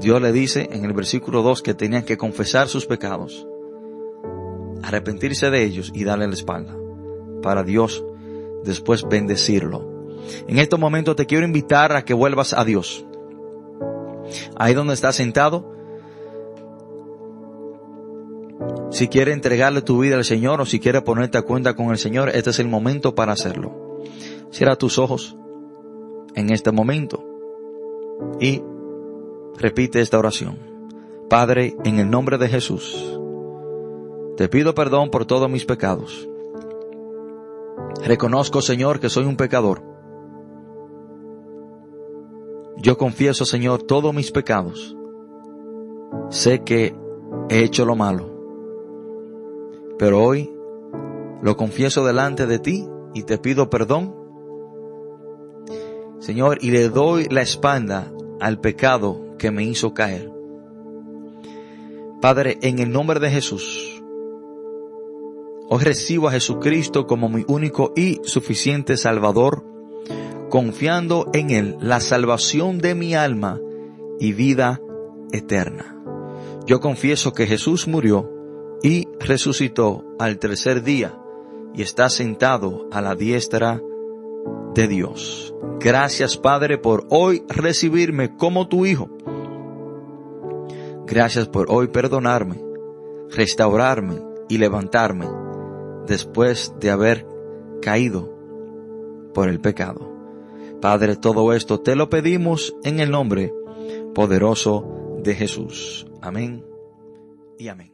Dios 0.00 0.20
le 0.22 0.32
dice 0.32 0.68
en 0.72 0.84
el 0.84 0.92
versículo 0.92 1.42
2 1.42 1.62
que 1.62 1.74
tenían 1.74 2.04
que 2.04 2.16
confesar 2.16 2.68
sus 2.68 2.86
pecados, 2.86 3.46
arrepentirse 4.82 5.50
de 5.50 5.62
ellos 5.62 5.90
y 5.94 6.04
darle 6.04 6.26
la 6.26 6.34
espalda, 6.34 6.76
para 7.42 7.62
Dios 7.62 8.04
después 8.64 9.06
bendecirlo. 9.08 10.00
En 10.46 10.58
este 10.58 10.76
momento 10.76 11.16
te 11.16 11.26
quiero 11.26 11.44
invitar 11.44 11.92
a 11.92 12.04
que 12.04 12.14
vuelvas 12.14 12.52
a 12.52 12.64
Dios. 12.64 13.04
Ahí 14.56 14.74
donde 14.74 14.94
estás 14.94 15.16
sentado, 15.16 15.74
si 18.90 19.08
quieres 19.08 19.34
entregarle 19.34 19.82
tu 19.82 20.00
vida 20.00 20.16
al 20.16 20.24
Señor 20.24 20.60
o 20.60 20.66
si 20.66 20.80
quieres 20.80 21.02
ponerte 21.02 21.38
a 21.38 21.42
cuenta 21.42 21.74
con 21.74 21.90
el 21.90 21.98
Señor, 21.98 22.30
este 22.30 22.50
es 22.50 22.58
el 22.58 22.68
momento 22.68 23.14
para 23.14 23.32
hacerlo. 23.32 24.00
Cierra 24.50 24.76
tus 24.76 24.98
ojos 24.98 25.36
en 26.34 26.50
este 26.50 26.72
momento 26.72 27.24
y 28.40 28.62
repite 29.56 30.00
esta 30.00 30.18
oración. 30.18 30.58
Padre, 31.28 31.76
en 31.84 32.00
el 32.00 32.10
nombre 32.10 32.38
de 32.38 32.48
Jesús, 32.48 33.18
te 34.36 34.48
pido 34.48 34.74
perdón 34.74 35.10
por 35.10 35.24
todos 35.24 35.48
mis 35.48 35.64
pecados. 35.64 36.28
Reconozco, 38.04 38.62
Señor, 38.62 39.00
que 39.00 39.08
soy 39.08 39.24
un 39.24 39.36
pecador. 39.36 39.82
Yo 42.76 42.96
confieso, 42.96 43.44
Señor, 43.44 43.82
todos 43.82 44.14
mis 44.14 44.30
pecados. 44.30 44.96
Sé 46.30 46.64
que 46.64 46.94
he 47.48 47.62
hecho 47.62 47.84
lo 47.84 47.96
malo. 47.96 48.30
Pero 49.98 50.22
hoy 50.22 50.50
lo 51.42 51.56
confieso 51.56 52.06
delante 52.06 52.46
de 52.46 52.58
ti 52.58 52.86
y 53.14 53.24
te 53.24 53.38
pido 53.38 53.68
perdón 53.68 54.20
Señor, 56.20 56.58
y 56.60 56.70
le 56.70 56.90
doy 56.90 57.28
la 57.30 57.40
espalda 57.40 58.12
al 58.40 58.60
pecado 58.60 59.36
que 59.38 59.50
me 59.50 59.64
hizo 59.64 59.94
caer. 59.94 60.30
Padre, 62.20 62.58
en 62.60 62.78
el 62.78 62.92
nombre 62.92 63.18
de 63.20 63.30
Jesús, 63.30 63.99
hoy 65.72 65.84
recibo 65.84 66.26
a 66.26 66.32
Jesucristo 66.32 67.06
como 67.06 67.28
mi 67.28 67.44
único 67.46 67.92
y 67.94 68.20
suficiente 68.24 68.96
Salvador, 68.96 69.64
confiando 70.48 71.30
en 71.32 71.50
Él 71.50 71.76
la 71.80 72.00
salvación 72.00 72.78
de 72.78 72.96
mi 72.96 73.14
alma 73.14 73.60
y 74.18 74.32
vida 74.32 74.80
eterna. 75.30 75.96
Yo 76.66 76.80
confieso 76.80 77.32
que 77.34 77.46
Jesús 77.46 77.86
murió 77.86 78.28
y 78.82 79.06
resucitó 79.20 80.04
al 80.18 80.40
tercer 80.40 80.82
día 80.82 81.16
y 81.72 81.82
está 81.82 82.10
sentado 82.10 82.88
a 82.90 83.00
la 83.00 83.14
diestra 83.14 83.80
de 84.74 84.88
Dios. 84.88 85.54
Gracias 85.78 86.36
Padre 86.36 86.78
por 86.78 87.06
hoy 87.10 87.44
recibirme 87.48 88.36
como 88.36 88.66
tu 88.66 88.86
Hijo. 88.86 89.08
Gracias 91.06 91.46
por 91.46 91.70
hoy 91.70 91.86
perdonarme, 91.86 92.60
restaurarme 93.30 94.20
y 94.48 94.58
levantarme 94.58 95.28
después 96.10 96.74
de 96.80 96.90
haber 96.90 97.24
caído 97.80 98.34
por 99.32 99.48
el 99.48 99.60
pecado. 99.60 100.10
Padre, 100.80 101.14
todo 101.14 101.52
esto 101.52 101.78
te 101.78 101.94
lo 101.94 102.10
pedimos 102.10 102.74
en 102.82 102.98
el 102.98 103.12
nombre 103.12 103.54
poderoso 104.12 105.18
de 105.22 105.36
Jesús. 105.36 106.06
Amén 106.20 106.64
y 107.58 107.68
amén. 107.68 107.89